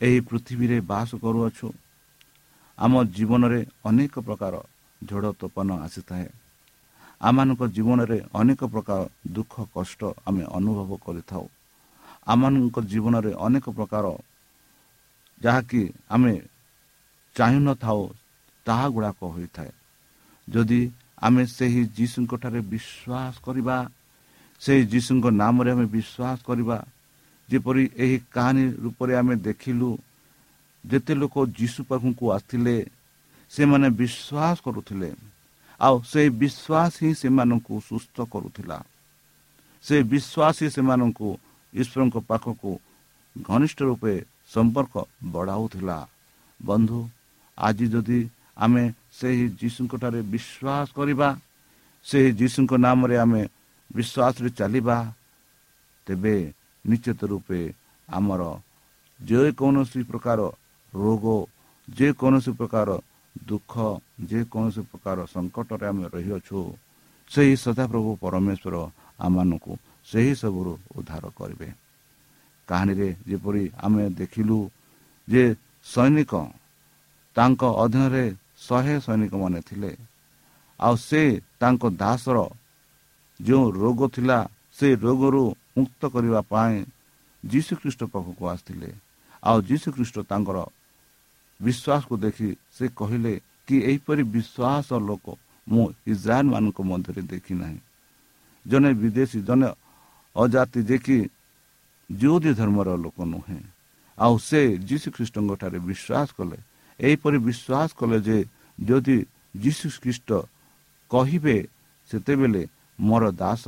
ଏହି 0.00 0.18
ପୃଥିବୀରେ 0.20 0.78
ବାସ 0.80 1.10
କରୁଅଛୁ। 1.14 1.68
ଆମ 2.78 2.92
ଜୀବନରେ 3.16 3.60
ଅନେକ 3.84 4.14
ପ୍ରକାର 4.20 4.54
ଝଡ଼ 5.00 5.32
ତୋପନ 5.40 5.68
ଆସିଥାଏ। 5.86 6.28
ଆମମାନଙ୍କ 7.20 7.62
ଜୀବନରେ 7.66 8.18
ଅନେକ 8.34 8.60
ପ୍ରକାର 8.64 9.00
ଦୁଃଖ 9.32 9.54
କଷ୍ଟ 9.74 10.00
ଆମେ 10.26 10.44
ଅନୁଭବ 10.58 10.90
କରିଥାଉ। 11.06 11.44
ଆମମାନଙ୍କ 12.26 12.76
ଜୀବନରେ 12.82 13.32
ଅନେକ 13.46 13.66
ପ୍ରକାର 13.70 14.04
ଯାହାକି 15.40 15.82
ଆମେ 16.08 16.34
ଚାହିଁନଥାଉ 17.36 18.00
ତାହା 18.66 18.86
ଗୁଡ଼ାକ 18.88 19.20
ହୋଇଥାଏ। 19.34 19.72
ଯଦି 20.48 20.80
ଆମେ 21.18 21.42
ସେହି 21.46 21.82
ଯୀଶୁଙ୍କଠାରେ 21.96 22.60
ବିଶ୍ୱାସ 22.72 23.34
କରିବା 23.44 23.76
ସେହି 24.62 24.82
ଯୀଶୁଙ୍କ 24.86 25.26
ନାମରେ 25.30 25.70
ଆମେ 25.70 25.86
ବିଶ୍ୱାସ 25.86 26.38
କରିବା 26.44 26.78
ଯେପରି 27.48 27.84
ଏହି 28.02 28.16
କାହାଣୀ 28.34 28.64
ରୂପରେ 28.84 29.12
ଆମେ 29.20 29.34
ଦେଖିଲୁ 29.48 29.90
ଯେତେ 30.84 31.12
ଲୋକ 31.20 31.34
ଯୀଶୁ 31.58 31.80
ପାଖକୁ 31.90 32.24
ଆସିଥିଲେ 32.36 32.76
ସେମାନେ 33.52 33.88
ବିଶ୍ୱାସ 34.00 34.56
କରୁଥିଲେ 34.66 35.10
ଆଉ 35.80 35.94
ସେହି 36.10 36.30
ବିଶ୍ୱାସ 36.42 36.92
ହିଁ 37.02 37.12
ସେମାନଙ୍କୁ 37.20 37.74
ସୁସ୍ଥ 37.88 38.16
କରୁଥିଲା। 38.32 38.78
ସେ 39.84 39.96
ବିଶ୍ୱାସ 40.12 40.54
ହିଁ 40.60 40.68
ସେମାନଙ୍କୁ 40.76 41.28
ଈଶ୍ୱରଙ୍କ 41.72 42.16
ପାଖକୁ 42.30 42.70
ଘନିଷ୍ଠ 43.36 43.78
ରୂପେ 43.88 44.14
ସମ୍ପର୍କ 44.54 44.94
ବଢ଼ାଉଥିଲା। 45.32 45.98
ବନ୍ଧୁ 46.60 47.00
ଆଜି 47.58 47.86
ଯଦି 47.94 48.20
ଆମେ 48.64 48.84
ସେହି 49.18 49.44
ଯୀଶୁଙ୍କଠାରେ 49.60 50.20
ବିଶ୍ୱାସ 50.32 50.86
କରିବା 50.98 51.28
ସେହି 52.06 52.30
ଯୀଶୁଙ୍କ 52.40 52.72
ନାମରେ 52.86 53.16
ଆମେ 53.24 53.42
ବିଶ୍ୱାସରେ 53.90 54.48
ଚାଲିବା 54.58 54.98
ତେବେ 56.06 56.36
ନିଶ୍ଚିତ 56.88 57.20
ରୂପେ 57.32 57.60
ଆମର 58.08 58.42
ଯେକୌଣସି 59.20 60.00
ପ୍ରକାର 60.10 60.40
ରୋଗ 60.92 61.24
ଯେକୌଣସି 61.88 62.50
ପ୍ରକାର 62.58 62.88
ଦୁଃଖ 63.34 63.74
ଯେକୌଣସି 64.30 64.82
ପ୍ରକାର 64.90 65.18
ସଙ୍କଟରେ 65.34 65.84
ଆମେ 65.90 66.04
ରହିଅଛୁ 66.14 66.58
ସେହି 67.30 67.54
ସଦାପ୍ରଭୁ 67.64 68.10
ପରମେଶ୍ୱର 68.22 68.76
ଆମମାନଙ୍କୁ 69.26 69.72
ସେହି 70.10 70.32
ସବୁରୁ 70.42 70.72
ଉଦ୍ଧାର 70.96 71.24
କରିବେ। 71.38 71.68
କାହାଣୀରେ 72.68 73.08
ଯେପରି 73.28 73.64
ଆମେ 73.84 74.04
ଦେଖିଲୁ 74.20 74.58
ଯେ 75.28 75.44
ସୈନିକ 75.92 76.32
ତାଙ୍କ 77.36 77.62
ଅଧୀନରେ 77.82 78.24
ଶହେ 78.66 78.94
ସୈନିକମାନେ 79.06 79.60
ଥିଲେ 79.68 79.92
ଆଉ 80.80 80.94
ସେ 81.08 81.22
ତାଙ୍କ 81.60 81.82
ଦାସର 82.02 82.38
ଯେଉଁ 83.40 83.64
ରୋଗ 83.82 84.00
ଥିଲା 84.14 84.38
ସେ 84.76 84.88
ରୋଗରୁ 85.04 85.44
ମୁକ୍ତ 85.78 86.02
କରିବା 86.14 86.40
ପାଇଁ 86.52 86.76
ଯୀଶୁଖ୍ରୀଷ୍ଟ 87.44 88.02
ପାଖକୁ 88.12 88.42
ଆସିଥିଲେ। 88.54 88.90
ଆଉ 89.42 89.58
ଯୀଶୁଖ୍ରୀଷ୍ଟ 89.70 90.16
ତାଙ୍କର 90.30 90.58
ବିଶ୍ୱାସକୁ 91.60 92.14
ଦେଖି 92.24 92.48
ସେ 92.76 92.84
କହିଲେ 92.98 93.32
କି 93.66 93.76
ଏହିପରି 93.90 94.22
ବିଶ୍ୱାସ 94.34 94.88
ଲୋକ 95.08 95.26
ମୁଁ 95.66 95.84
ଇସ୍ରାଏଲ 96.12 96.46
ମାନଙ୍କ 96.52 96.78
ମଧ୍ୟରେ 96.90 97.22
ଦେଖି 97.32 97.54
ନାହିଁ। 97.62 97.78
ଜଣେ 98.66 98.90
ବିଦେଶୀ 99.02 99.38
ଜଣେ 99.48 99.68
ଅଜାତି 100.36 100.80
ଯେ 100.88 100.96
କି 101.06 101.18
ଯେଉଁଦି 102.10 102.50
ଧର୍ମର 102.60 102.88
ଲୋକ 103.04 103.18
ନୁହେଁ। 103.34 103.60
ଆଉ 104.18 104.34
ସେ 104.48 104.60
ଯୀଶୁଖ୍ରୀଷ୍ଟଙ୍କ 104.88 105.50
ଠାରେ 105.60 105.78
ବିଶ୍ୱାସ 105.88 106.28
କଲେ। 106.38 106.58
ଏହିପରି 107.00 107.38
ବିଶ୍ୱାସ 107.48 107.88
କଲେ 107.98 108.18
ଯେ 108.26 108.38
ଯଦି 108.78 109.16
ଯୀଶୁ 109.62 109.86
ଖ୍ରୀଷ୍ଟ 110.02 110.30
କହିବେ 111.10 111.56
ସେତେବେଳେ 112.10 112.62
ମୋର 112.98 113.24
ଦାସ 113.42 113.64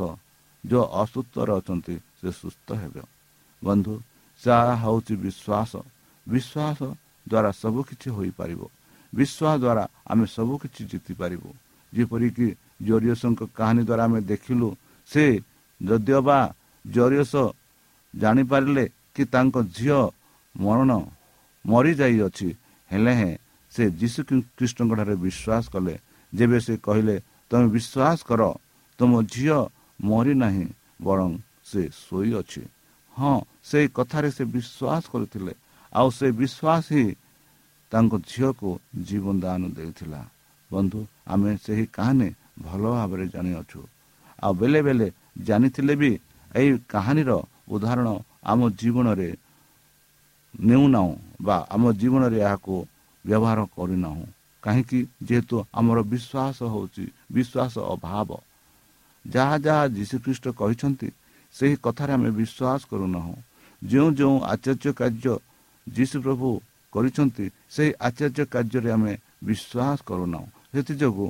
ଯେଉଁ 0.64 0.84
ଅସୁସ୍ଥରେ 1.02 1.52
ଅଛନ୍ତି 1.58 1.94
ସେ 2.18 2.28
ସୁସ୍ଥ 2.40 2.68
ହେବେ। 2.82 3.02
ବନ୍ଧୁ 3.62 3.94
ଯାହା 4.42 4.74
ହେଉଛି 4.82 5.14
ବିଶ୍ୱାସ 5.24 5.72
ବିଶ୍ୱାସ 6.26 6.78
ଦ୍ୱାରା 7.26 7.50
ସବୁକିଛି 7.62 8.08
ହୋଇପାରିବ। 8.16 8.60
ବିଶ୍ୱାସ 9.12 9.54
ଦ୍ୱାରା 9.62 9.84
ଆମେ 10.10 10.24
ସବୁକିଛି 10.36 10.82
ଜିତିପାରିବୁ 10.90 11.50
ଯେପରିକି 11.92 12.48
ଜରିୟସଙ୍କ 12.86 13.40
କାହାଣୀ 13.58 13.82
ଦ୍ୱାରା 13.88 14.02
ଆମେ 14.08 14.20
ଦେଖିଲୁ 14.30 14.68
ସେ 15.10 15.24
ଯଦିଓ 15.80 16.20
ବା 16.28 16.40
ଜରିୟସ 16.84 17.34
ଜାଣିପାରିଲେ 18.14 18.84
କି 19.14 19.22
ତାଙ୍କ 19.34 19.56
ଝିଅ 19.76 20.00
ମରଣ 20.54 20.90
ମରିଯାଇଅଛି 21.64 22.48
ହେଲେ 22.90 23.12
ହେଁ 23.20 23.34
ସେ 23.72 23.82
ଯୀଶୁ 24.00 24.20
ଖ୍ରୀଷ୍ଟଙ୍କ 24.56 24.92
ଠାରେ 24.98 25.14
ବିଶ୍ୱାସ 25.24 25.64
କଲେ। 25.74 25.94
ଯେବେ 26.32 26.58
ସେ 26.66 26.74
କହିଲେ 26.86 27.16
ତୁମେ 27.50 27.66
ବିଶ୍ୱାସ 27.76 28.18
କର 28.28 28.42
ତୁମ 28.98 29.12
ଝିଅ 29.32 29.58
ମରିନାହିଁ 30.04 30.66
ବରଂ 31.02 31.30
ସେ 31.64 31.82
ଶୋଇଅଛି 32.02 32.62
ହଁ 33.16 33.36
ସେଇ 33.64 33.86
କଥାରେ 33.88 34.30
ସେ 34.30 34.44
ବିଶ୍ୱାସ 34.44 35.02
କରିଥିଲେ। 35.12 35.52
ଆଉ 35.92 36.08
ସେ 36.10 36.26
ବିଶ୍ୱାସ 36.32 36.84
ହିଁ 36.92 37.06
ତାଙ୍କ 37.92 38.12
ଝିଅକୁ 38.30 38.70
ଜୀବନ 39.02 39.34
ଦାନ 39.40 39.62
ଦେଇଥିଲା। 39.68 40.20
ବନ୍ଧୁ 40.70 41.00
ଆମେ 41.26 41.50
ସେହି 41.56 41.84
କାହାଣୀ 41.86 42.28
ଭଲ 42.62 42.82
ଭାବରେ 42.96 43.26
ଜାଣିଅଛୁ। 43.28 43.80
ଆଉ 44.42 44.52
ବେଳେ 44.54 44.80
ବେଳେ 44.82 45.08
ଜାଣିଥିଲେ 45.38 45.94
ବି 45.96 46.10
ଏହି 46.56 46.70
କାହାଣୀର 46.88 47.30
ଉଦାହରଣ 47.68 48.08
ଆମ 48.44 48.60
ଜୀବନରେ 48.70 49.30
ନେଉନାହୁଁ 50.60 51.12
ବା 51.42 51.56
ଆମ 51.70 51.82
ଜୀବନରେ 51.92 52.38
ଏହାକୁ 52.40 52.74
ବ୍ୟବହାର 53.24 53.58
କରିନାହୁଁ। 53.76 54.24
କାହିଁକି? 54.62 55.00
ଯେହେତୁ 55.22 55.56
ଆମର 55.74 55.98
ବିଶ୍ୱାସ 56.12 56.58
ହେଉଛି 56.72 57.04
ବିଶ୍ୱାସ 57.32 57.74
ଅଭାବ। 57.94 58.28
ଯାହା 59.24 59.56
ଯାହା 59.58 59.84
ଯୀଶୁଖ୍ରୀଷ୍ଟ 59.96 60.46
କହିଛନ୍ତି 60.50 61.08
ସେହି 61.54 61.76
କଥାରେ 61.84 62.12
ଆମେ 62.12 62.30
ବିଶ୍ୱାସ 62.30 62.80
କରୁନାହୁଁ। 62.90 63.36
ଯେଉଁ 63.82 64.08
ଯେଉଁ 64.12 64.36
ଆଚାର୍ଯ୍ୟ 64.52 64.92
କାର୍ଯ୍ୟ 64.92 65.34
ଯୀଶୁ 65.86 66.16
ପ୍ରଭୁ 66.22 66.48
କରିଛନ୍ତି 66.92 67.44
ସେହି 67.70 67.90
ଆଚାର୍ଯ୍ୟ 68.00 68.44
କାର୍ଯ୍ୟରେ 68.54 68.90
ଆମେ 68.90 69.12
ବିଶ୍ୱାସ 69.44 69.98
କରୁନାହୁଁ। 70.06 70.48
ସେଥିଯୋଗୁଁ 70.74 71.28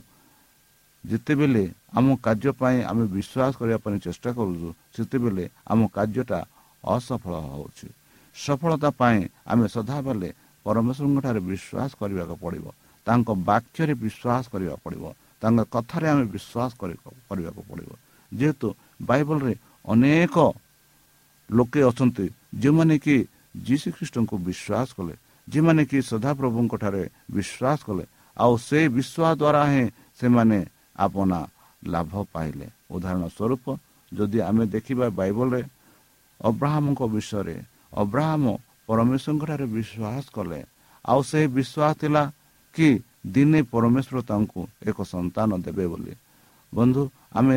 ଯେତେବେଳେ 1.04 1.64
ଆମ 1.96 2.06
କାର୍ଯ୍ୟ 2.16 2.52
ପାଇଁ 2.60 2.78
ଆମେ 2.90 3.04
ବିଶ୍ୱାସ 3.16 3.52
କରିବା 3.58 3.78
ପାଇଁ 3.84 3.98
ଚେଷ୍ଟା 3.98 4.30
କରୁଛୁ 4.38 4.68
ସେତେବେଳେ 4.96 5.44
ଆମ 5.66 5.80
କାର୍ଯ୍ୟଟା 5.96 6.40
ଅସଫଳ 6.84 7.34
ହେଉଛି। 7.44 7.88
ସଫଳତା 8.36 8.90
ପାଇଁ 9.00 9.18
ଆମେ 9.46 9.66
ସଦାବେଳେ 9.74 10.28
ପରମେଶ୍ୱରଙ୍କ 10.66 11.18
ଠାରେ 11.24 11.40
ବିଶ୍ୱାସ 11.50 11.90
କରିବାକୁ 12.00 12.34
ପଡ଼ିବ। 12.36 12.66
ତାଙ୍କ 13.06 13.28
ବାକ୍ୟରେ 13.48 13.94
ବିଶ୍ୱାସ 13.94 14.44
କରିବାକୁ 14.52 14.80
ପଡ଼ିବ। 14.84 15.04
ତାଙ୍କ 15.42 15.60
କଥାରେ 15.72 16.06
ଆମେ 16.12 16.24
ବିଶ୍ୱାସ 16.34 16.70
କରିବାକୁ 16.78 17.60
ପଡ଼ିବ 17.68 17.90
ଯେହେତୁ 18.32 18.66
ବାଇବଲରେ 19.02 19.54
ଅନେକ 19.84 20.36
ଲୋକେ 21.50 21.80
ଅଛନ୍ତି 21.90 22.26
ଯେଉଁମାନେ 22.60 22.94
କି 23.04 23.16
ଯୀଶୁଖ୍ରୀଷ୍ଟଙ୍କୁ 23.58 24.36
ବିଶ୍ୱାସ 24.48 24.88
କଲେ 24.96 25.14
ଯେଉଁମାନେ 25.48 25.82
କି 25.90 25.98
ସଦାପ୍ରଭୁଙ୍କ 26.10 26.72
ଠାରେ 26.82 27.02
ବିଶ୍ୱାସ 27.36 27.78
କଲେ 27.88 28.04
ଆଉ 28.36 28.54
ସେ 28.58 28.78
ବିଶ୍ୱାସ 28.88 29.32
ଦ୍ୱାରା 29.40 29.62
ହିଁ 29.70 29.84
ସେମାନେ 30.18 30.58
ଆପଣା 30.96 31.40
ଲାଭ 31.82 32.12
ପାଇଲେ 32.34 32.66
ଉଦାହରଣ 32.94 33.24
ସ୍ୱରୂପ 33.28 33.64
ଯଦି 34.12 34.38
ଆମେ 34.48 34.64
ଦେଖିବା 34.74 35.06
ବାଇବଲରେ 35.18 35.62
ଅବ୍ରାହ୍ମଙ୍କ 36.40 37.00
ବିଷୟରେ 37.14 37.56
ଅବ୍ରାହ୍ମ 37.94 38.44
ପରମେଶ୍ୱରଙ୍କ 38.88 39.42
ଠାରେ 39.50 39.66
ବିଶ୍ୱାସ 39.76 40.24
କଲେ 40.36 40.60
ଆଉ 41.04 41.20
ସେହି 41.30 41.46
ବିଶ୍ୱାସ 41.56 41.92
ଥିଲା 42.00 42.22
କି 42.74 42.88
ଦିନେ 43.24 43.60
ପରମେଶ୍ୱର 43.72 44.18
ତାଙ୍କୁ 44.30 44.60
ଏକ 44.88 44.98
ସନ୍ତାନ 45.04 45.50
ଦେବେ 45.64 45.84
ବୋଲି। 45.92 46.14
ବନ୍ଧୁ 46.72 47.02
ଆମେ 47.38 47.56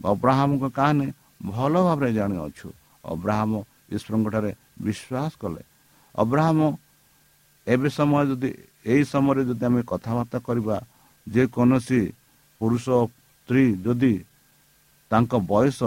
ଅବ୍ରାହ୍ମଙ୍କ 0.00 0.64
କାହାଣୀ 0.78 1.06
ଭଲ 1.48 1.74
ଭାବରେ 1.86 2.10
ଜାଣିଅଛୁ। 2.18 2.68
ଅବ୍ରାହ୍ମ 3.04 3.52
ଈଶ୍ୱରଙ୍କ 3.94 4.26
ଠାରେ 4.34 4.50
ବିଶ୍ୱାସ 4.86 5.32
କଲେ। 5.42 5.62
ଅବ୍ରାହ୍ମ 6.14 6.60
ଏବେ 7.66 7.88
ସମୟ 7.88 8.22
ଯଦି 8.30 8.50
ଏହି 8.84 9.02
ସମୟରେ 9.04 9.42
ଯଦି 9.48 9.64
ଆମେ 9.68 9.80
କଥାବାର୍ତ୍ତା 9.86 10.38
କରିବା 10.48 10.76
ଯେକୌଣସି 11.26 12.00
ପୁରୁଷ 12.60 12.86
ସ୍ତ୍ରୀ 13.48 13.64
ଯଦି 13.84 14.14
ତାଙ୍କ 15.10 15.32
ବୟସ 15.44 15.80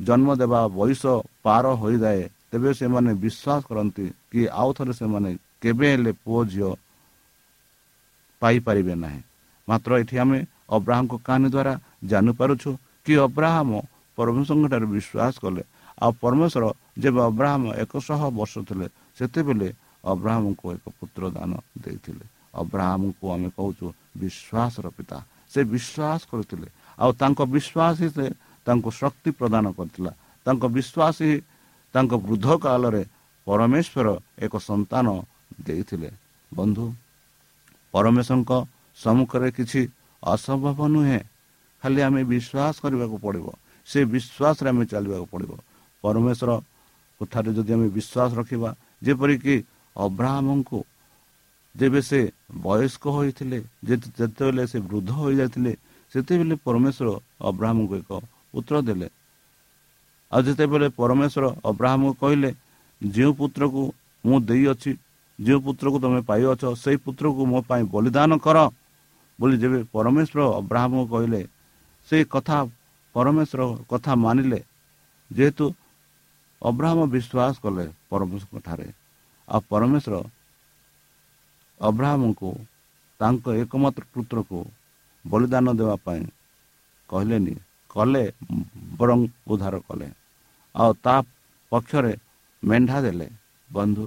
ଜନ୍ମ 0.00 0.28
ଦେବା 0.40 0.60
ବୟସ 0.78 1.02
ପାର 1.44 1.64
ହୋଇଯାଏ 1.80 2.22
ତେବେ 2.50 2.70
ସେମାନେ 2.80 3.10
ବିଶ୍ୱାସ 3.24 3.60
କରନ୍ତି 3.68 4.06
କି 4.30 4.40
ଆଉ 4.60 4.70
ଥରେ 4.76 4.92
ସେମାନେ 4.92 5.30
କେବେ 5.62 5.86
ହେଲେ 5.92 6.12
ପୁଅ 6.24 6.40
ଝିଅ 6.52 6.70
ପାଇପାରିବେ 8.42 8.94
ନାହିଁ। 9.04 9.20
ମାତ୍ର 9.68 9.90
ଏଠି 10.02 10.16
ଆମେ 10.22 10.38
ଅବ୍ରାହ୍ମଙ୍କ 10.76 11.14
କାହାଣୀ 11.26 11.48
ଦ୍ୱାରା 11.54 11.74
ଜାଣିପାରୁଛୁ 12.10 12.70
କି 13.04 13.12
ଅବ୍ରାହମ 13.26 13.70
ପରମେଶ୍ୱରଙ୍କ 14.18 14.66
ଠାରେ 14.72 14.86
ବିଶ୍ୱାସ 14.96 15.34
କଲେ। 15.44 15.62
ଆଉ 16.02 16.10
ପରମେଶ୍ୱର 16.22 16.64
ଯେବେ 17.02 17.20
ଅବ୍ରାହ୍ମ 17.30 17.64
ଏକଶହ 17.82 18.20
ବର୍ଷ 18.38 18.54
ଥିଲେ 18.68 18.86
ସେତେବେଳେ 19.18 19.68
ଅବ୍ରାହ୍ମଙ୍କୁ 20.12 20.66
ଏକ 20.76 20.84
ପୁତ୍ର 20.98 21.22
ଦାନ 21.36 21.52
ଦେଇଥିଲେ। 21.82 22.24
ଅବ୍ରାହ୍ମଙ୍କୁ 22.52 23.24
ଆମେ 23.34 23.48
କହୁଛୁ 23.56 23.86
ବିଶ୍ୱାସର 24.20 24.86
ପିତା। 24.96 25.18
ସେ 25.52 25.60
ବିଶ୍ୱାସ 25.72 26.20
କରିଥିଲେ। 26.30 26.68
ଆଉ 26.98 27.10
ତାଙ୍କ 27.20 27.40
ବିଶ୍ୱାସ 27.54 27.94
ହିଁ 28.00 28.08
ସେ 28.16 28.26
ତାଙ୍କୁ 28.66 28.90
ଶକ୍ତି 29.00 29.30
ପ୍ରଦାନ 29.40 29.64
କରିଥିଲା। 29.78 30.12
ତାଙ୍କ 30.46 30.64
ବିଶ୍ୱାସ 30.76 31.16
ହିଁ 31.22 31.36
ତାଙ୍କ 31.94 32.12
ବୃଦ୍ଧ 32.26 32.46
କାଳରେ 32.64 33.02
ପରମେଶ୍ୱର 33.46 34.06
ଏକ 34.44 34.54
ସନ୍ତାନ 34.68 35.06
ଦେଇଥିଲେ। 35.66 36.10
ବନ୍ଧୁ 36.52 36.84
ପରମେଶ୍ୱରଙ୍କ 37.94 38.52
ସମ୍ମୁଖରେ 38.98 39.48
କିଛି 39.56 39.80
ଅସମ୍ଭବ 40.22 40.78
ନୁହେଁ। 40.94 41.20
ଖାଲି 41.82 42.00
ଆମେ 42.06 42.22
ବିଶ୍ୱାସ 42.32 42.74
କରିବାକୁ 42.82 43.16
ପଡ଼ିବ। 43.24 43.46
ସେ 43.88 43.98
ବିଶ୍ୱାସରେ 44.12 44.68
ଆମେ 44.72 44.84
ଚାଲିବାକୁ 44.92 45.26
ପଡ଼ିବ। 45.32 45.52
ପରମେଶ୍ୱର 46.04 46.50
ଠାରେ 47.32 47.50
ଯଦି 47.56 47.70
ଆମେ 47.76 47.88
ବିଶ୍ୱାସ 47.96 48.30
ରଖିବା 48.40 48.70
ଯେପରିକି 49.06 49.56
ଅବ୍ରାହ୍ମଙ୍କୁ 49.96 50.78
ଯେବେ 51.74 52.00
ସେ 52.08 52.20
ବୟସ୍କ 52.64 53.04
ହୋଇଥିଲେ 53.16 53.58
ଯେତେବେଳେ 53.88 54.64
ସେ 54.72 54.78
ବୃଦ୍ଧ 54.90 55.10
ହୋଇଯାଇଥିଲେ 55.22 55.72
ସେତେବେଳେ 56.12 56.56
ପରମେଶ୍ୱର 56.66 57.08
ଅବ୍ରାହ୍ମଙ୍କୁ 57.48 57.94
ଏକ 58.02 58.10
ପୁତ୍ର 58.52 58.74
ଦେଲେ। 58.88 59.08
ଆଉ 60.32 60.40
ଯେତେବେଳେ 60.46 60.88
ପରମେଶ୍ୱର 60.98 61.44
ଅବ୍ରାହ୍ମକୁ 61.70 62.14
କହିଲେ 62.22 62.50
ଯେଉଁ 63.00 63.32
ପୁତ୍ରକୁ 63.38 63.82
ମୁଁ 64.24 64.36
ଦେଇଅଛି 64.48 64.90
ଯେଉଁ 65.44 65.60
ପୁତ୍ରକୁ 65.66 65.96
ତୁମେ 66.04 66.20
ପାଇଅଛ 66.30 66.62
ସେଇ 66.82 66.96
ପୁତ୍ରକୁ 67.04 67.42
ମୋ 67.52 67.58
ପାଇଁ 67.68 67.82
ବଳିଦାନ 67.94 68.30
କର। 68.44 68.58
ବୋଲି 69.38 69.56
ଯେବେ 69.62 69.78
ପରମେଶ୍ୱର 69.94 70.40
ଅବ୍ରାହ୍ମକୁ 70.60 71.06
କହିଲେ 71.12 71.42
ସେଇ 72.08 72.24
କଥା 72.34 72.56
ପରମେଶ୍ୱର 73.14 73.62
କଥା 73.90 74.12
ମାନିଲେ। 74.24 74.60
ଯେହେତୁ 75.30 75.66
ଅବ୍ରାହ୍ମ 76.62 77.00
ବିଶ୍ୱାସ 77.14 77.54
କଲେ 77.64 77.84
ପରମେଶ୍ୱରଙ୍କ 78.10 78.56
ଠାରେ 78.66 78.88
ଆଉ 79.48 79.60
ପରମେଶ୍ୱର 79.72 80.14
ଅବ୍ରାହ୍ମଙ୍କୁ 81.80 82.50
ତାଙ୍କ 83.20 83.44
ଏକମାତ୍ର 83.62 84.02
ପୁତ୍ରକୁ 84.14 84.58
ବଳିଦାନ 85.24 85.66
ଦେବା 85.78 85.96
ପାଇଁ 86.06 86.22
କହିଲେନି 87.10 87.54
କଲେ 87.94 88.24
ବରଂ 88.98 89.20
ଉଦ୍ଧାର 89.50 89.74
କଲେ। 89.88 90.08
ଆଉ 90.74 90.90
ତା 91.04 91.14
ପକ୍ଷରେ 91.72 92.12
ମେଣ୍ଢା 92.62 92.96
ଦେଲେ 93.06 93.28
ବନ୍ଧୁ। 93.70 94.04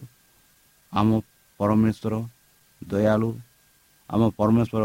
ଆମ 0.95 1.09
ପରମେଶ୍ୱର 1.59 2.13
ଦୟାଳୁ 2.81 3.29
ଆମ 4.09 4.21
ପରମେଶ୍ୱର 4.37 4.83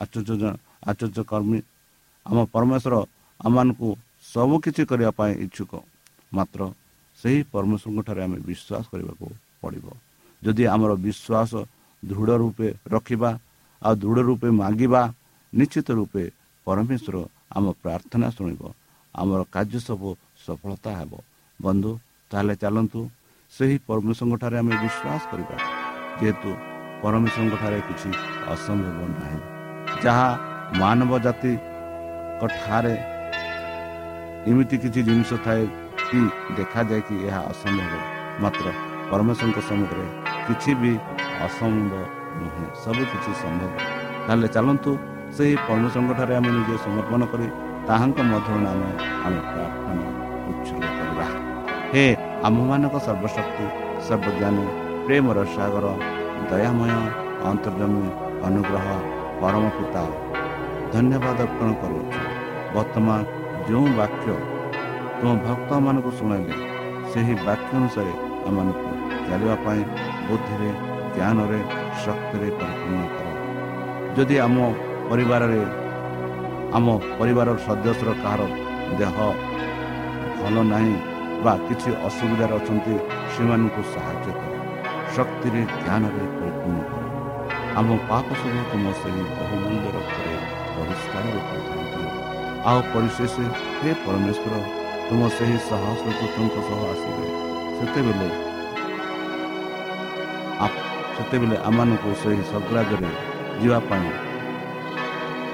ଆଚର୍ଯ୍ୟ 0.00 0.50
ଆଚର୍ଯ୍ୟ 0.90 1.22
କର୍ମୀ 1.30 1.58
ଆମ 2.26 2.38
ପରମେଶ୍ୱର 2.54 2.94
ଆମମାନଙ୍କୁ 3.40 3.88
ସବୁ 4.24 4.54
କିଛି 4.64 4.82
କରିବା 4.90 5.10
ପାଇଁ 5.18 5.32
ଇଚ୍ଛୁକ। 5.44 5.72
ମାତ୍ର 6.32 6.60
ସେହି 7.18 7.40
ପରମେଶ୍ୱରଙ୍କ 7.52 8.00
ଠାରେ 8.06 8.20
ଆମେ 8.26 8.38
ବିଶ୍ୱାସ 8.48 8.84
କରିବାକୁ 8.92 9.26
ପଡ଼ିବ। 9.62 9.86
ଯଦି 10.42 10.64
ଆମର 10.74 10.92
ବିଶ୍ୱାସ 11.06 11.52
ଦୃଢ଼ 12.02 12.32
ରୂପେ 12.42 12.68
ରଖିବା 12.86 13.30
ଆଉ 13.82 13.94
ଦୃଢ଼ 14.02 14.20
ରୂପେ 14.28 14.48
ମାଗିବା 14.62 15.02
ନିଶ୍ଚିତ 15.52 15.88
ରୂପେ 15.98 16.24
ପରମେଶ୍ୱର 16.66 17.16
ଆମ 17.56 17.64
ପ୍ରାର୍ଥନା 17.82 18.28
ଶୁଣିବ। 18.36 18.62
ଆମର 19.14 19.40
କାର୍ଯ୍ୟ 19.54 19.80
ସବୁ 19.88 20.08
ସଫଳତା 20.44 20.90
ହେବ। 20.98 21.12
ବନ୍ଧୁ 21.60 21.92
ତାହେଲେ 22.30 22.54
ଚାଲନ୍ତୁ 22.62 23.00
ସେହି 23.56 23.76
ପରମେଶ୍ୱରଙ୍କ 23.88 24.36
ଠାରେ 24.42 24.56
ଆମେ 24.62 24.74
ବିଶ୍ୱାସ 24.82 25.22
କରିବା 25.30 25.56
ଯେହେତୁ 26.20 26.50
ପରମେଶ୍ୱରଙ୍କ 27.02 27.54
ଠାରେ 27.62 27.78
କିଛି 27.88 28.10
ଅସମ୍ଭବ 28.52 29.00
ନାହିଁ। 29.16 29.40
ଯାହା 30.04 30.28
ମାନବ 30.82 31.12
ଜାତିଙ୍କ 31.26 32.42
ଠାରେ 32.62 32.94
ଏମିତି 34.50 34.76
କିଛି 34.82 35.00
ଜିନିଷ 35.08 35.30
ଥାଏ 35.44 35.62
କି 36.08 36.20
ଦେଖାଯାଏ 36.56 37.00
କି 37.08 37.14
ଏହା 37.28 37.40
ଅସମ୍ଭବ 37.52 37.92
ମାତ୍ର 38.42 38.66
ପରମେଶ୍ୱରଙ୍କ 39.10 39.58
ସମ୍ମୁଖରେ 39.68 40.06
କିଛି 40.46 40.70
ବି 40.80 40.92
ଅସମ୍ଭବ 41.46 41.94
ନୁହେଁ 42.40 42.66
ସବୁ 42.82 43.02
କିଛି 43.12 43.32
ସମ୍ଭବ। 43.42 43.72
ତାହେଲେ 44.26 44.48
ଚାଲନ୍ତୁ 44.56 44.90
ସେହି 45.36 45.54
ପରମେଶ୍ୱରଙ୍କ 45.68 46.12
ଠାରେ 46.18 46.32
ଆମେ 46.40 46.50
ନିଜେ 46.56 46.76
ସମର୍ପଣ 46.86 47.20
କରି 47.32 47.46
ତାହାଙ୍କ 47.88 48.18
ମଧ୍ୟରୁ 48.32 48.58
ନାମେ 48.66 48.90
ଆମେ 49.26 49.40
ପ୍ରାର୍ଥନା 49.52 50.04
ଉଚ୍ଛଲ 50.50 50.82
କରିବା। 50.98 51.24
ହେ 51.94 52.06
ଆମ୍ଭମାନଙ୍କ 52.46 52.96
ସର୍ବଶକ୍ତି 53.06 53.66
ସର୍ବଜ୍ଞାନୀ 54.06 54.64
ପ୍ରେମର 55.06 55.38
ସାଗର 55.54 55.86
ଦୟାମୟ 56.50 56.94
ଅନ୍ତର୍ଜମୀ 57.50 58.06
ଅନୁଗ୍ରହ 58.46 58.86
ପରମ 59.40 59.64
ପିତା 59.76 60.02
ଧନ୍ୟବାଦ 60.94 61.38
ଅର୍ପଣ 61.46 61.68
କରୁଅଛୁ। 61.82 62.20
ବର୍ତ୍ତମାନ 62.74 63.18
ଯେଉଁ 63.68 63.86
ବାକ୍ୟ 64.00 64.26
ତୁମ 65.18 65.30
ଭକ୍ତମାନଙ୍କୁ 65.46 66.10
ଶୁଣାଇଲେ 66.18 66.56
ସେହି 67.10 67.34
ବାକ୍ୟ 67.46 67.70
ଅନୁସାରେ 67.80 68.12
ଆମମାନଙ୍କୁ 68.48 68.90
ଚାଲିବା 69.28 69.56
ପାଇଁ 69.64 69.82
ବୁଦ୍ଧିରେ 70.26 70.70
ଜ୍ଞାନରେ 71.14 71.60
ଶକ୍ତିରେ 72.02 72.48
ପରିପୂର୍ଣ୍ଣ 72.58 73.04
କର। 73.14 73.26
ଯଦି 74.16 74.36
ଆମ 74.46 74.56
ପରିବାରରେ 75.10 75.62
ଆମ 76.76 76.86
ପରିବାରର 77.18 77.56
ସଦସ୍ୟର 77.66 78.10
କାହାର 78.22 78.42
ଦେହ 78.98 79.16
ଭଲ 80.40 80.56
ନାହିଁ 80.74 80.96
ବା 81.44 81.52
କିଛି 81.66 81.90
ଅସୁବିଧାରେ 82.08 82.54
ଅଛନ୍ତି 82.58 82.94
ସେମାନଙ୍କୁ 83.34 83.82
ସାହାଯ୍ୟ 83.94 84.28
କର। 84.38 84.52
ଶକ୍ତିରେ 85.14 85.60
ଜ୍ଞାନରେ 85.72 86.24
ପରିପୂର୍ଣ୍ଣ 86.36 86.80
କର। 86.90 87.02
ଆମ 87.78 87.88
ପାପ 88.10 88.26
ସବୁ 88.40 88.60
ତୁମ 88.70 88.84
ସେହି 89.00 89.22
ବହୁମୂଲ୍ୟ 89.38 89.88
ରକ୍ତରେ 89.96 90.34
ପରିଷ୍କାର 90.76 91.24
ରୂପେ 91.34 91.58
ଆଉ 92.70 92.80
ପରିଶେଷ 92.92 93.34
ହେ 93.80 93.90
ପରମେଶ୍ୱର 94.04 94.54
ତୁମ 95.08 95.20
ସେହି 95.36 95.56
ସାହସ 95.68 96.02
ପୁତ୍ରଙ୍କ 96.18 96.56
ସହ 96.68 96.80
ଆସିବେ। 96.92 97.26
ସେତେବେଳେ 97.76 98.28
ସେତେବେଳେ 101.16 101.56
ଆମମାନଙ୍କୁ 101.68 102.10
ସେହି 102.22 102.42
ସଗ୍ରାଜରେ 102.52 103.10
ଯିବା 103.60 103.78
ପାଇଁ 103.88 104.10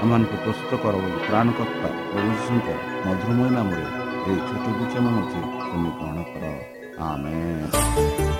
ଆମମାନଙ୍କୁ 0.02 0.36
ପ୍ରସ୍ତୁତ 0.44 0.72
କର 0.82 0.94
ବୋଲି 1.02 1.18
ପ୍ରାଣକର୍ତ୍ତା 1.28 1.88
ପ୍ରଭୁଙ୍କ 2.10 2.66
ମଧୁରମୟ 3.06 3.48
ନାମରେ 3.56 4.07
ଏହି 4.28 4.40
ଛୋଟ 4.48 4.72
ବିଚନ 4.78 5.12
ମଧ୍ୟ 5.12 5.40
ତୁମେ 5.62 5.90
ଗ୍ରହଣ 5.94 6.18
କର 6.32 6.44
ଆମେ 7.04 8.37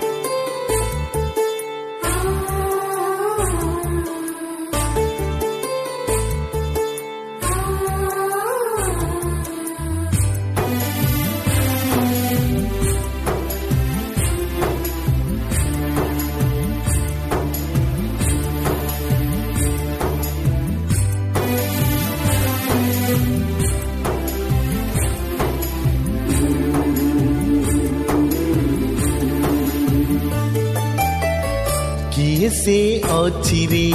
ସେ 32.69 32.81
ଅଛି 33.11 33.61
ରେ 33.69 33.85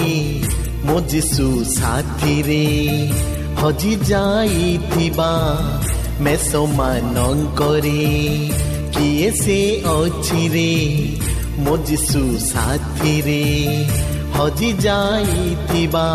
ମୋ 0.86 0.94
ଯୀଶୁ 1.10 1.44
ସାଥିରେ 1.72 2.62
ହଜି 3.60 3.92
ଯାଇଥିବା 4.08 5.28
ମେଷମାନଙ୍କରେ 6.26 8.08
କିଏ 8.96 9.28
ସେ 9.42 9.58
ଅଛି 9.92 10.42
ରେ 10.54 10.72
ମୋ 11.64 11.76
ଯୀଶୁ 11.90 12.24
ସାଥିରେ 12.48 13.38
ହଜି 14.38 14.70
ଯାଇଥିବା 14.86 16.08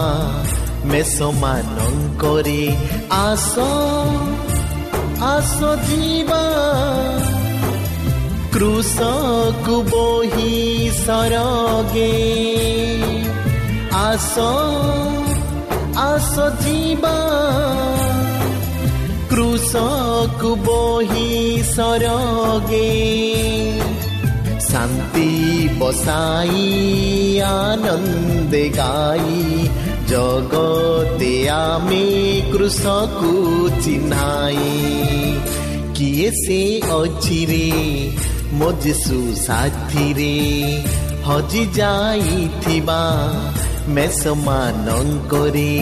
ମେଷମାନଙ୍କରେ 0.91 2.61
ଆସ 3.21 3.53
ଆସ 5.31 5.57
ଯିବା 5.87 6.43
କୃଷକୁ 8.59 9.75
ବହି 9.89 10.55
ସରଗେ 10.95 12.15
ଆସ 13.99 14.47
ଆସ 16.01 16.47
ଯିବା 16.63 17.13
କୃଷକୁ 19.31 20.51
ବହି 20.67 21.29
ସରଗେ 21.71 22.89
ଶାନ୍ତି 24.67 25.31
ବସାଇ 25.79 26.67
ଆନନ୍ଦେ 27.51 28.65
ଗାଇ 28.79 29.39
ଜଗତେ 30.11 31.33
ଆମେ 31.55 32.07
କୃଷକୁ 32.51 33.31
ଚିହ୍ନାଇ 33.83 34.67
କିଏ 35.95 36.29
ସେ 36.41 36.59
ଅଛିରେ 36.97 37.65
ମୋ 38.57 38.67
ଯୀଶୁ 38.83 39.17
ସାଥିରେ 39.39 40.33
ହଜି 41.25 41.63
ଯାଇଥିବା 41.75 43.01
ମେଷମାନଙ୍କରେ 43.95 45.73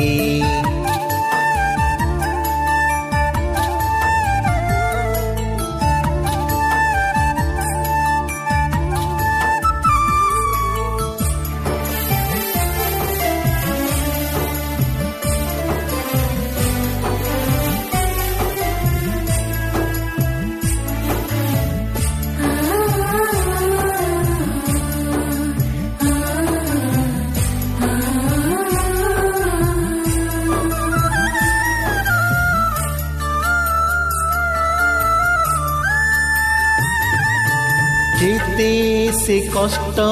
ସେ 38.17 39.35
କଷ୍ଟ 39.53 40.03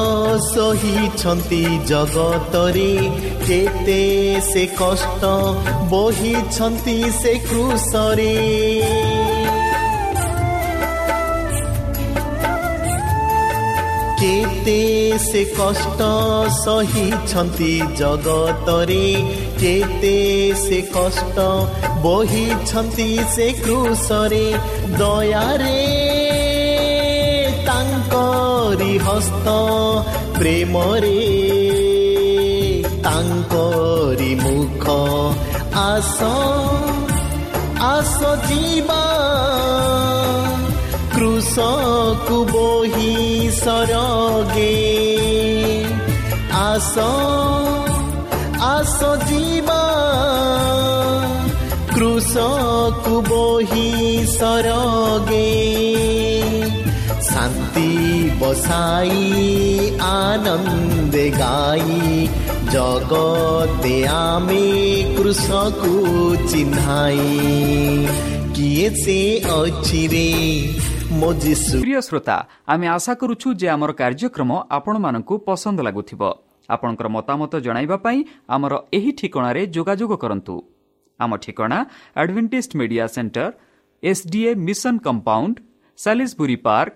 ସହିଛନ୍ତି 0.46 1.62
ଜଗତରେ 1.88 2.94
କେତେ 3.48 4.02
ସେ 4.48 4.66
କଷ୍ଟ 4.80 5.24
ବହିଛନ୍ତି 5.90 6.98
ସେ 7.22 7.34
କୃଷରେ। 7.46 8.36
କେତେ 14.20 14.82
ସେ 15.20 15.44
କଷ୍ଟ 15.58 16.10
ସହିଛନ୍ତି 16.60 17.74
ଜଗତରେ 17.98 19.08
କେତେ 19.62 20.18
ସେ 20.56 20.82
କଷ୍ଟ 20.94 21.38
ବହିଛନ୍ତି 22.06 23.10
ସେ 23.36 23.48
କୃଷରେ 23.64 24.46
ଦୟାରେ 25.00 26.15
ତାଙ୍କରି 28.76 28.98
ହସ୍ତ 28.98 29.48
ପ୍ରେମରେ 30.38 31.20
ତାଙ୍କରି 33.04 34.36
ମୁଖ 34.36 34.90
ଆସ 35.76 36.24
ଆସ 37.82 38.20
ଯିବା। 38.52 39.06
କୃଷକୁ 41.16 42.40
ବହି 42.46 43.50
ସରଗେ। 43.64 44.76
ଆସ 46.52 47.00
ଆସ 48.62 49.00
ଯିବା। 49.32 49.82
କୃଷକୁ 51.96 53.16
ବହି 53.22 54.26
ସରଗେ। 54.28 56.15
শান্তি 57.36 57.92
বসাই 58.40 59.14
আনন্দে 60.18 61.26
গাই 61.42 61.86
জগতে 62.74 63.96
আমি 64.28 64.66
কৃষ্ণকু 65.18 65.94
চিহ্নাই 66.52 67.20
কিয়ে 68.56 68.88
সে 69.02 69.20
অছি 69.54 70.02
রে 70.14 70.30
ମୋ 71.20 71.30
ଯୀଶୁ 71.44 71.76
ପ୍ରିୟ 71.84 72.00
ଶ୍ରୋତା 72.08 72.38
ଆମେ 72.74 72.86
ଆଶା 72.96 73.14
କରୁଛୁ 73.22 73.48
ଯେ 73.62 73.68
ଆମର 73.76 73.92
କାର୍ଯ୍ୟକ୍ରମ 74.02 74.52
ଆପଣମାନଙ୍କୁ 74.78 75.34
ପସନ୍ଦ 75.48 75.80
ଲାଗୁଥିବ 75.88 76.22
ଆପଣଙ୍କର 76.70 77.08
ମତାମତ 77.18 77.54
ଜଣାଇବା 77.66 77.98
ପାଇଁ 78.06 78.20
ଆମର 78.56 78.74
ଏହି 78.98 79.12
ଠିକଣାରେ 79.20 79.62
ଯୋଗାଯୋଗ 79.76 80.12
କରନ୍ତୁ 80.24 80.56
ଆମ 81.20 81.32
ଠିକଣା 81.44 81.80
Advantage 82.22 82.72
Media 82.80 83.06
Centre 83.16 83.46
SDA 84.04 84.52
Mission 84.68 84.96
Compound 85.06 85.56
Salisbury 86.00 86.58
Park 86.68 86.96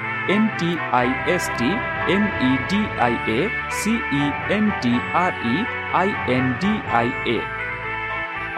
D 0.29 0.69
I 0.91 1.09
A 3.27 3.37
C E 3.71 4.23
N 4.55 4.71
T 4.81 4.93
R 5.13 5.37
E 5.45 5.55
I 5.93 6.09
N 6.35 6.51
D 6.61 6.71
I 6.93 7.09
A 7.27 7.37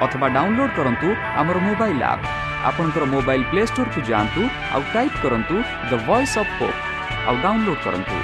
ଅଥବା 0.01 0.27
ଡାଉନଲୋଡ୍ 0.27 0.73
କରନ୍ତୁ 0.75 1.07
ଆମର 1.35 1.57
ମୋବାଇଲ୍ 1.67 2.03
ଆପ୍ 2.03 2.25
ଆପଣଙ୍କର 2.69 3.03
ମୋବାଇଲ୍ 3.05 3.45
ପ୍ଲେ 3.51 3.63
ଷ୍ଟୋରକୁ 3.65 3.99
ଯାଆନ୍ତୁ 4.09 4.41
ଆଉ 4.73 4.81
ଟାଇପ୍ 4.93 5.17
କରନ୍ତୁ 5.23 5.55
ଦ 5.89 5.91
ଭଏସ୍ 6.07 6.37
ଅଫ୍ 6.37 6.53
ହୋପ୍ 6.59 6.79
ଆଉ 7.27 7.35
download 7.43 7.81
କରନ୍ତୁ 7.85 8.17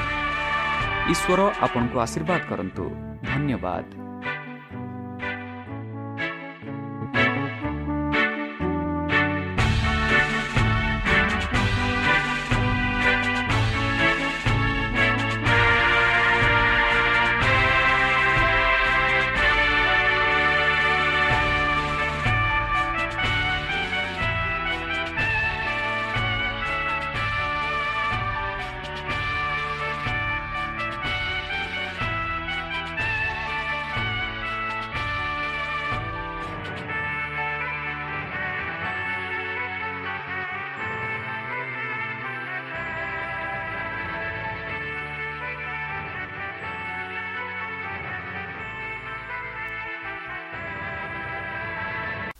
ଈଶ୍ୱର 1.13 1.39
ଆପଣଙ୍କୁ 1.62 1.97
ଆଶୀର୍ବାଦ 2.06 2.41
କରନ୍ତୁ 2.52 2.84
ଧନ୍ୟବାଦ 3.25 3.98